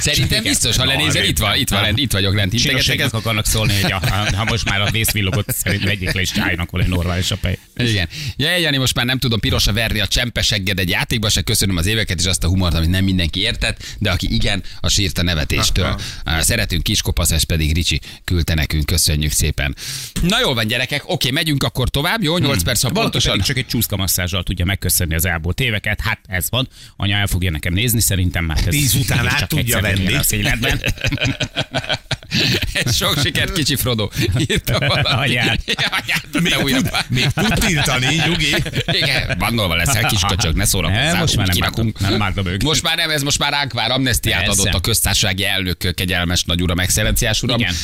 szerintem 0.00 0.42
biztos, 0.42 0.76
ha 0.76 0.84
lenézel, 0.84 1.24
itt 1.24 1.38
van, 1.38 1.56
itt 1.56 1.68
van, 1.68 1.80
lent, 1.80 1.98
itt 1.98 2.12
vagyok 2.12 2.34
lent, 2.34 2.52
integetek. 2.52 2.80
Integetek 2.82 3.06
Ez, 3.06 3.20
akarnak 3.20 3.46
szólni, 3.46 3.80
hogy 3.80 3.90
ha, 4.34 4.44
most 4.44 4.64
már 4.64 4.80
a 4.80 4.90
vészvillogot 4.90 5.54
szerint 5.54 5.84
vegyék 5.84 6.12
le, 6.12 6.20
és 6.20 6.30
álljanak 6.38 6.68
egy 6.72 6.88
normális 6.88 7.30
a 7.30 7.36
igen. 7.76 8.08
Ja, 8.36 8.56
Jani, 8.56 8.76
most 8.76 8.94
már 8.94 9.04
nem 9.04 9.18
tudom 9.18 9.40
pirosra 9.58 9.82
verni 9.82 10.00
a 10.00 10.06
csempesegged 10.06 10.78
egy 10.78 10.88
játékba, 10.88 11.28
se 11.28 11.42
köszönöm 11.42 11.76
az 11.76 11.86
éveket 11.86 12.20
és 12.20 12.26
azt 12.26 12.44
a 12.44 12.48
humort, 12.48 12.74
amit 12.74 12.88
nem 12.88 13.04
mindenki 13.04 13.40
értett, 13.40 13.84
de 13.98 14.10
aki 14.10 14.34
igen, 14.34 14.62
a 14.80 14.88
sírt 14.88 15.18
a 15.18 15.22
nevetéstől. 15.22 16.00
Szeretünk 16.40 16.82
kiskopasz, 16.82 17.30
ez 17.30 17.42
pedig 17.42 17.74
Ricsi 17.74 18.00
küldte 18.24 18.54
nekünk, 18.54 18.86
köszönjük 18.86 19.32
szépen. 19.32 19.76
Na 20.22 20.40
jól 20.40 20.54
van, 20.54 20.66
gyerekek, 20.66 21.02
oké, 21.04 21.30
megyünk 21.30 21.62
akkor 21.62 21.88
tovább, 21.88 22.22
jó? 22.22 22.38
8 22.38 22.62
perc, 22.62 22.82
ha 22.82 22.90
pontosan. 22.90 23.40
csak 23.40 23.56
egy 23.56 23.66
csúszkamasszázsal 23.66 24.42
tudja 24.42 24.64
megköszönni 24.64 25.14
az 25.14 25.24
elmúlt 25.24 25.60
éveket. 25.60 26.00
Hát 26.00 26.20
ez 26.26 26.46
van. 26.50 26.68
Anya 26.96 27.16
el 27.16 27.26
fogja 27.26 27.50
nekem 27.50 27.72
nézni, 27.72 28.00
szerintem 28.00 28.44
már 28.44 28.58
ez 28.58 28.64
Tíz 28.64 28.94
után 28.94 29.28
át 29.28 29.48
tudja 29.48 29.80
venni. 29.80 30.14
Az 30.14 30.32
életben. 30.32 30.80
Sok 32.92 33.18
sikert, 33.22 33.52
kicsi 33.52 33.76
Frodo. 33.76 34.08
Írta 34.38 34.78
valaki. 34.78 35.36
Anyád. 35.36 35.60
Anyád, 35.98 36.42
Még 36.42 36.74
tud, 36.74 36.90
még 37.08 37.26
tud 37.26 37.52
tiltani, 37.58 38.14
nyugi. 38.26 38.54
Igen, 38.86 39.37
bannolva 39.38 39.74
leszel, 39.74 40.06
kis 40.06 40.20
köcsög, 40.28 40.54
ne 40.56 40.64
szórakozzál. 40.64 41.10
Nem, 41.12 41.18
most 41.20 41.36
már 41.36 41.46
nem 41.46 41.58
bántom, 41.58 41.92
nem 42.44 42.46
őket. 42.46 42.62
Most 42.62 42.82
már 42.82 42.96
nem, 42.96 43.10
ez 43.10 43.22
most 43.22 43.38
már 43.38 43.52
ránk 43.52 43.72
vár, 43.72 43.90
amnestiát 43.90 44.44
Persze. 44.44 44.60
adott 44.60 44.74
a 44.74 44.80
köztársasági 44.80 45.44
elnök, 45.44 45.94
kegyelmes 45.94 46.44
nagy 46.44 46.62
uram, 46.62 46.78
excellenciás 46.78 47.42
uram, 47.42 47.58
Igen. 47.60 47.74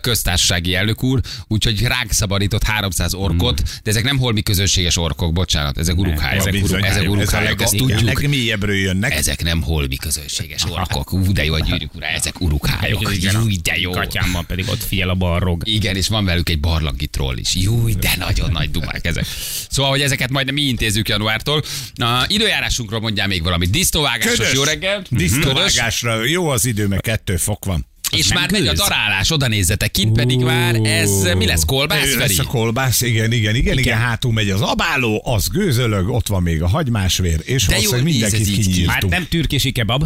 Köztársasági 0.00 0.74
elnök 0.74 1.02
úr, 1.02 1.20
úgyhogy 1.48 1.82
ránk 1.82 2.12
szabadított 2.12 2.62
300 2.62 3.14
orkot, 3.14 3.62
de 3.82 3.90
ezek 3.90 4.04
nem 4.04 4.18
holmi 4.18 4.42
közönséges 4.42 4.96
orkok, 4.96 5.32
bocsánat, 5.32 5.78
ezek 5.78 5.96
urukhályok. 5.96 6.40
ezek 6.46 6.54
Ezek, 6.54 7.08
urukhályok. 7.08 7.48
ezek 7.48 7.60
ez 7.60 7.72
ezt 7.72 7.76
tudjuk. 7.76 8.00
legmélyebbről 8.00 8.76
jönnek. 8.76 9.14
Ezek 9.14 9.42
nem 9.42 9.62
holmi 9.62 9.96
közönséges 9.96 10.64
orkok. 10.70 11.12
Ú, 11.12 11.32
de 11.32 11.44
jó, 11.44 11.58
gyűrűk 11.58 11.94
ura, 11.94 12.06
ezek 12.06 12.40
urukhályok. 12.40 13.00
Jú, 13.20 13.46
de 13.62 13.78
jó. 13.78 13.90
Katyámban 13.90 14.46
pedig 14.46 14.68
ott 14.68 14.82
figyel 14.82 15.08
a 15.08 15.14
barrog. 15.14 15.62
Igen, 15.68 15.96
és 15.96 16.08
van 16.08 16.24
velük 16.24 16.48
egy 16.48 16.60
barlangi 16.60 17.06
troll 17.06 17.36
is. 17.36 17.54
Júj, 17.54 17.92
de 17.94 18.14
nagyon 18.18 18.50
nagy 18.50 18.70
dumák 18.70 19.06
ezek. 19.06 19.24
Szóval, 19.70 19.90
hogy 19.90 20.00
ezeket 20.00 20.30
majd 20.30 20.52
mi 20.52 20.62
intézzük 20.62 21.01
januártól. 21.08 21.62
A 21.94 22.24
időjárásunkról 22.26 23.00
mondjál 23.00 23.26
még 23.26 23.42
valamit. 23.42 23.70
Disznóvágásos, 23.70 24.52
jó 24.52 24.62
reggel. 24.62 25.04
Disznóvágásra 25.08 26.24
jó 26.24 26.48
az 26.48 26.64
idő, 26.64 26.86
meg 26.86 27.00
kettő 27.00 27.36
fok 27.36 27.64
van. 27.64 27.86
És 28.16 28.32
már 28.32 28.50
megy 28.50 28.66
a 28.66 28.72
darálás, 28.72 29.30
oda 29.30 29.46
nézzetek, 29.48 29.90
kint 29.90 30.12
pedig 30.16 30.38
már 30.38 30.74
ez 30.74 31.10
mi 31.36 31.46
lesz, 31.46 31.64
kolbász, 31.64 32.14
lesz 32.14 32.38
a 32.38 32.44
kolbász, 32.44 33.00
igen, 33.00 33.32
igen, 33.32 33.54
igen, 33.54 33.78
igen, 33.78 33.98
hátul 33.98 34.32
megy 34.32 34.50
az 34.50 34.60
abáló, 34.60 35.22
az 35.24 35.48
gőzölög, 35.48 36.08
ott 36.08 36.26
van 36.28 36.42
még 36.42 36.62
a 36.62 36.68
hagymásvér, 36.68 37.40
és 37.44 37.64
valószínűleg 37.66 38.04
mindenkit. 38.04 38.46
Hát 38.46 38.64
kinyírtunk. 38.64 39.12
nem 39.12 39.26
türkési 39.28 39.72
kebab. 39.72 40.04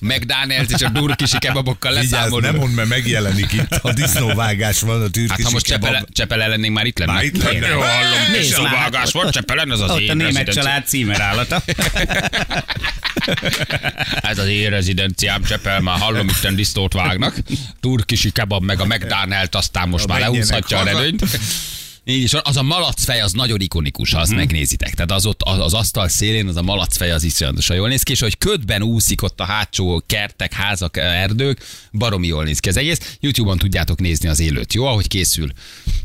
McDonald's 0.00 0.70
és 0.76 0.82
a 0.82 0.88
durkisi 0.88 1.38
kebabokkal 1.38 1.92
leszámolunk. 1.92 2.42
nem 2.42 2.54
mondd, 2.56 2.72
mert 2.72 2.88
megjelenik 2.88 3.52
itt. 3.52 3.72
A 3.82 3.92
disznóvágás 3.92 4.80
van, 4.80 4.96
a 4.96 5.02
Hát 5.02 5.10
türkisi 5.10 5.42
ha 5.42 5.50
most 5.50 5.64
kebab. 5.66 5.82
Csepele, 5.88 6.04
Csepele 6.12 6.46
lennénk, 6.46 6.74
már 6.74 6.86
itt 6.86 6.98
lenne. 6.98 7.12
Már 7.12 7.24
itt 7.24 7.42
lenne. 7.42 7.66
Jó, 7.68 7.80
hallom, 7.80 8.32
disznóvágás 8.40 8.92
már. 8.92 9.10
volt, 9.12 9.32
Csepelen, 9.32 9.70
az 9.70 9.80
az 9.80 9.90
Ott 9.90 9.96
a 9.96 10.00
én 10.00 10.16
német 10.16 10.34
rezidenciám. 10.34 10.64
család 10.64 10.86
címerállata. 10.86 11.62
Ez 14.22 14.38
az 14.42 14.46
én 14.48 14.70
rezidenciám, 14.70 15.42
Csepel, 15.42 15.80
már 15.80 15.98
hallom, 15.98 16.28
itten 16.48 16.56
disznót 16.56 16.92
vágnak. 16.92 17.36
Turkisi 17.80 18.30
kebab, 18.30 18.64
meg 18.64 18.80
a 18.80 18.84
McDonald's, 18.84 19.50
aztán 19.50 19.88
most 19.88 20.06
már 20.06 20.20
Menjenek 20.20 20.48
lehúzhatja 20.50 20.78
a 20.78 20.84
redőnyt. 20.84 21.22
Így 22.04 22.22
is, 22.22 22.34
az 22.34 22.56
a 22.56 22.62
malacfej 22.62 23.20
az 23.20 23.32
nagyon 23.32 23.60
ikonikus, 23.60 24.12
ha 24.12 24.20
azt 24.20 24.30
Mhm. 24.30 24.38
megnézitek. 24.38 24.94
Tehát 24.94 25.10
az 25.10 25.26
ott 25.26 25.42
az, 25.42 25.58
az 25.58 25.74
asztal 25.74 26.08
szélén 26.08 26.48
az 26.48 26.56
a 26.56 26.62
malacfej 26.62 27.10
az 27.10 27.22
iszonyatosan 27.24 27.76
jól 27.76 27.88
néz 27.88 28.02
ki, 28.02 28.12
és 28.12 28.20
hogy 28.20 28.38
ködben 28.38 28.82
úszik 28.82 29.22
ott 29.22 29.40
a 29.40 29.44
hátsó 29.44 30.02
kertek, 30.06 30.52
házak, 30.52 30.96
erdők, 30.96 31.64
baromi 31.92 32.26
jól 32.26 32.44
néz 32.44 32.58
ki 32.58 32.68
az 32.68 32.76
egész. 32.76 33.16
YouTube-on 33.20 33.58
tudjátok 33.58 34.00
nézni 34.00 34.28
az 34.28 34.40
élőt, 34.40 34.74
jó? 34.74 34.84
Ahogy 34.86 35.08
készül, 35.08 35.50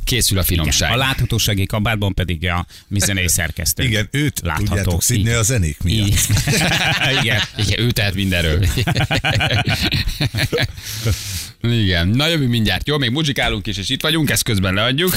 készül 0.03 0.37
a 0.37 0.43
finomság. 0.43 0.91
A 0.91 0.95
láthatósági 0.95 1.65
kabátban 1.65 2.13
pedig 2.13 2.47
a 2.49 2.65
mi 2.87 2.99
zenei 2.99 3.27
szerkesztő. 3.39 3.83
Igen, 3.83 4.07
őt 4.11 4.39
Látható. 4.43 4.65
tudjátok 4.67 5.03
szidni 5.03 5.23
Igen. 5.23 5.37
a 5.37 5.43
zenék 5.43 5.77
miatt. 5.83 6.07
Így. 6.07 6.19
Igen. 7.21 7.41
Igen, 7.65 7.79
ő 7.79 7.91
tehet 7.91 8.13
mindenről. 8.13 8.65
Igen, 11.71 12.07
na 12.07 12.27
jövünk 12.27 12.49
mindjárt. 12.49 12.87
Jó, 12.87 12.97
még 12.97 13.11
muzsikálunk 13.11 13.67
is, 13.67 13.77
és 13.77 13.89
itt 13.89 14.01
vagyunk, 14.01 14.29
ezt 14.29 14.43
közben 14.43 14.73
leadjuk. 14.73 15.11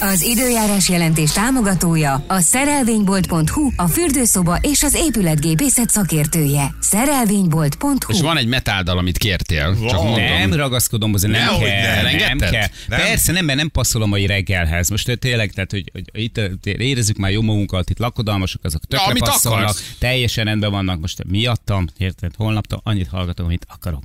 Az 0.00 0.22
időjárás 0.22 0.88
jelentés 0.88 1.32
támogatója 1.32 2.24
a 2.26 2.40
szerelvénybolt.hu, 2.40 3.70
a 3.76 3.86
fürdőszoba 3.86 4.58
és 4.60 4.82
az 4.82 4.94
épületgépészet 4.94 5.90
szakértője. 5.90 6.74
Szerelvénybolt.hu 6.80 8.12
És 8.12 8.20
van 8.20 8.36
egy 8.36 8.46
metáldal, 8.46 8.98
amit 8.98 9.18
kértél, 9.18 9.76
csak 9.88 10.02
mondom. 10.02 10.24
Nem 10.24 10.52
ragaszkodom 10.52 11.10
hozzá, 11.10 11.28
nem, 11.28 11.40
Nehogy 11.40 11.68
kell, 11.68 11.80
ne, 11.80 11.86
nem, 11.86 11.98
elengedted? 11.98 12.50
kell. 12.50 12.68
Nem? 12.88 12.98
Persze 12.98 13.32
nem, 13.32 13.44
mert 13.44 13.58
nem 13.58 13.70
passzol 13.70 14.02
a 14.02 14.26
reggelhez. 14.26 14.88
Most 14.88 15.18
tényleg, 15.18 15.52
tehát, 15.52 15.70
hogy, 15.70 15.90
hogy 15.92 16.04
itt 16.12 16.66
érezzük 16.66 17.16
már 17.16 17.30
jó 17.30 17.42
magunkat, 17.42 17.90
itt 17.90 17.98
lakodalmasok, 17.98 18.64
azok 18.64 18.84
tökre 18.84 19.04
amit 19.06 19.22
passzolnak, 19.22 19.62
akarsz. 19.62 19.94
teljesen 19.98 20.44
rendben 20.44 20.70
vannak, 20.70 21.00
most 21.00 21.24
miattam, 21.26 21.86
érted, 21.98 22.32
holnaptól 22.36 22.80
annyit 22.84 23.08
hallgatom, 23.08 23.46
amit 23.46 23.66
akarok. 23.68 24.02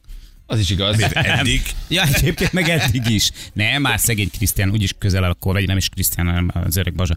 Az 0.52 0.60
is 0.60 0.70
igaz. 0.70 1.02
Eddig. 1.14 1.62
Ja, 1.88 2.04
egyébként 2.14 2.54
meg 2.54 2.70
eddig 2.70 3.10
is. 3.10 3.32
Nem, 3.54 3.82
már 3.82 4.00
szegény 4.00 4.30
Krisztián 4.38 4.72
úgyis 4.72 4.94
közel 5.00 5.24
áll 5.24 5.30
a 5.30 5.34
kor, 5.34 5.54
vagy 5.54 5.68
nem 5.68 5.78
is 5.78 5.90
Krisztián, 5.90 6.26
hanem 6.28 6.52
az 6.54 6.78
öreg 6.78 6.94
Bazsa, 6.94 7.16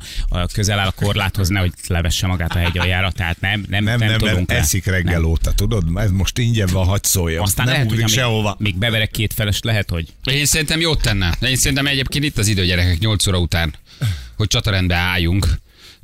közel 0.52 0.78
áll 0.78 0.86
a 0.86 0.90
korláthoz, 0.90 1.48
nehogy 1.48 1.72
levesse 1.86 2.26
magát 2.26 2.54
a 2.54 2.58
hegy 2.58 2.78
aljára, 2.78 3.10
tehát 3.10 3.40
nem, 3.40 3.64
nem, 3.68 3.84
Nem, 3.84 3.98
nem, 3.98 4.08
nem, 4.08 4.18
tudunk 4.18 4.48
nem 4.48 4.56
le. 4.56 4.62
eszik 4.62 4.84
reggel 4.84 5.20
Nem. 5.20 5.30
óta, 5.30 5.52
tudod? 5.52 5.84
Ez 5.94 6.10
most 6.10 6.38
ingyen 6.38 6.68
van, 6.72 6.86
hadd 6.86 6.98
szóljon. 7.02 7.42
Aztán 7.42 7.64
nem 7.66 7.74
lehet, 7.74 7.88
hogy 7.88 7.98
ugrik 7.98 8.10
még, 8.10 8.18
sehova. 8.18 8.56
még 8.58 8.76
beverek 8.78 9.10
két 9.10 9.32
felest, 9.32 9.64
lehet, 9.64 9.90
hogy 9.90 10.06
Én 10.24 10.44
szerintem 10.46 10.80
jót 10.80 11.02
tenne. 11.02 11.34
Én 11.40 11.56
szerintem 11.56 11.86
egyébként 11.86 12.24
itt 12.24 12.38
az 12.38 12.48
idő, 12.48 12.64
gyerekek, 12.64 12.98
8 12.98 13.26
óra 13.26 13.38
után, 13.38 13.74
hogy 14.36 14.46
csatarendbe 14.46 14.94
álljunk, 14.96 15.46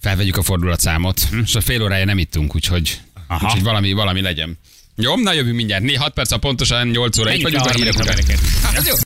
felvegyük 0.00 0.36
a 0.36 0.42
fordulatszámot, 0.42 1.28
és 1.44 1.54
a 1.54 1.60
fél 1.60 1.82
órája 1.82 2.04
nem 2.04 2.18
ittunk, 2.18 2.54
úgyhogy, 2.54 3.00
Aha. 3.26 3.46
úgyhogy 3.46 3.62
valami, 3.62 3.92
valami 3.92 4.20
legyen. 4.20 4.58
Jó, 5.00 5.16
na 5.16 5.32
jövünk 5.32 5.56
mindjárt. 5.56 5.96
6 5.96 6.12
perc 6.12 6.30
a 6.30 6.38
pontosan 6.38 6.86
8 6.86 7.18
óra. 7.18 7.32
Itt 7.32 7.42
vagyunk 7.42 7.64
a 7.64 7.70
hírek 7.70 7.94
után. 7.98 8.16
Hát, 8.62 8.76
ez 8.76 8.86
jó. 8.86 8.94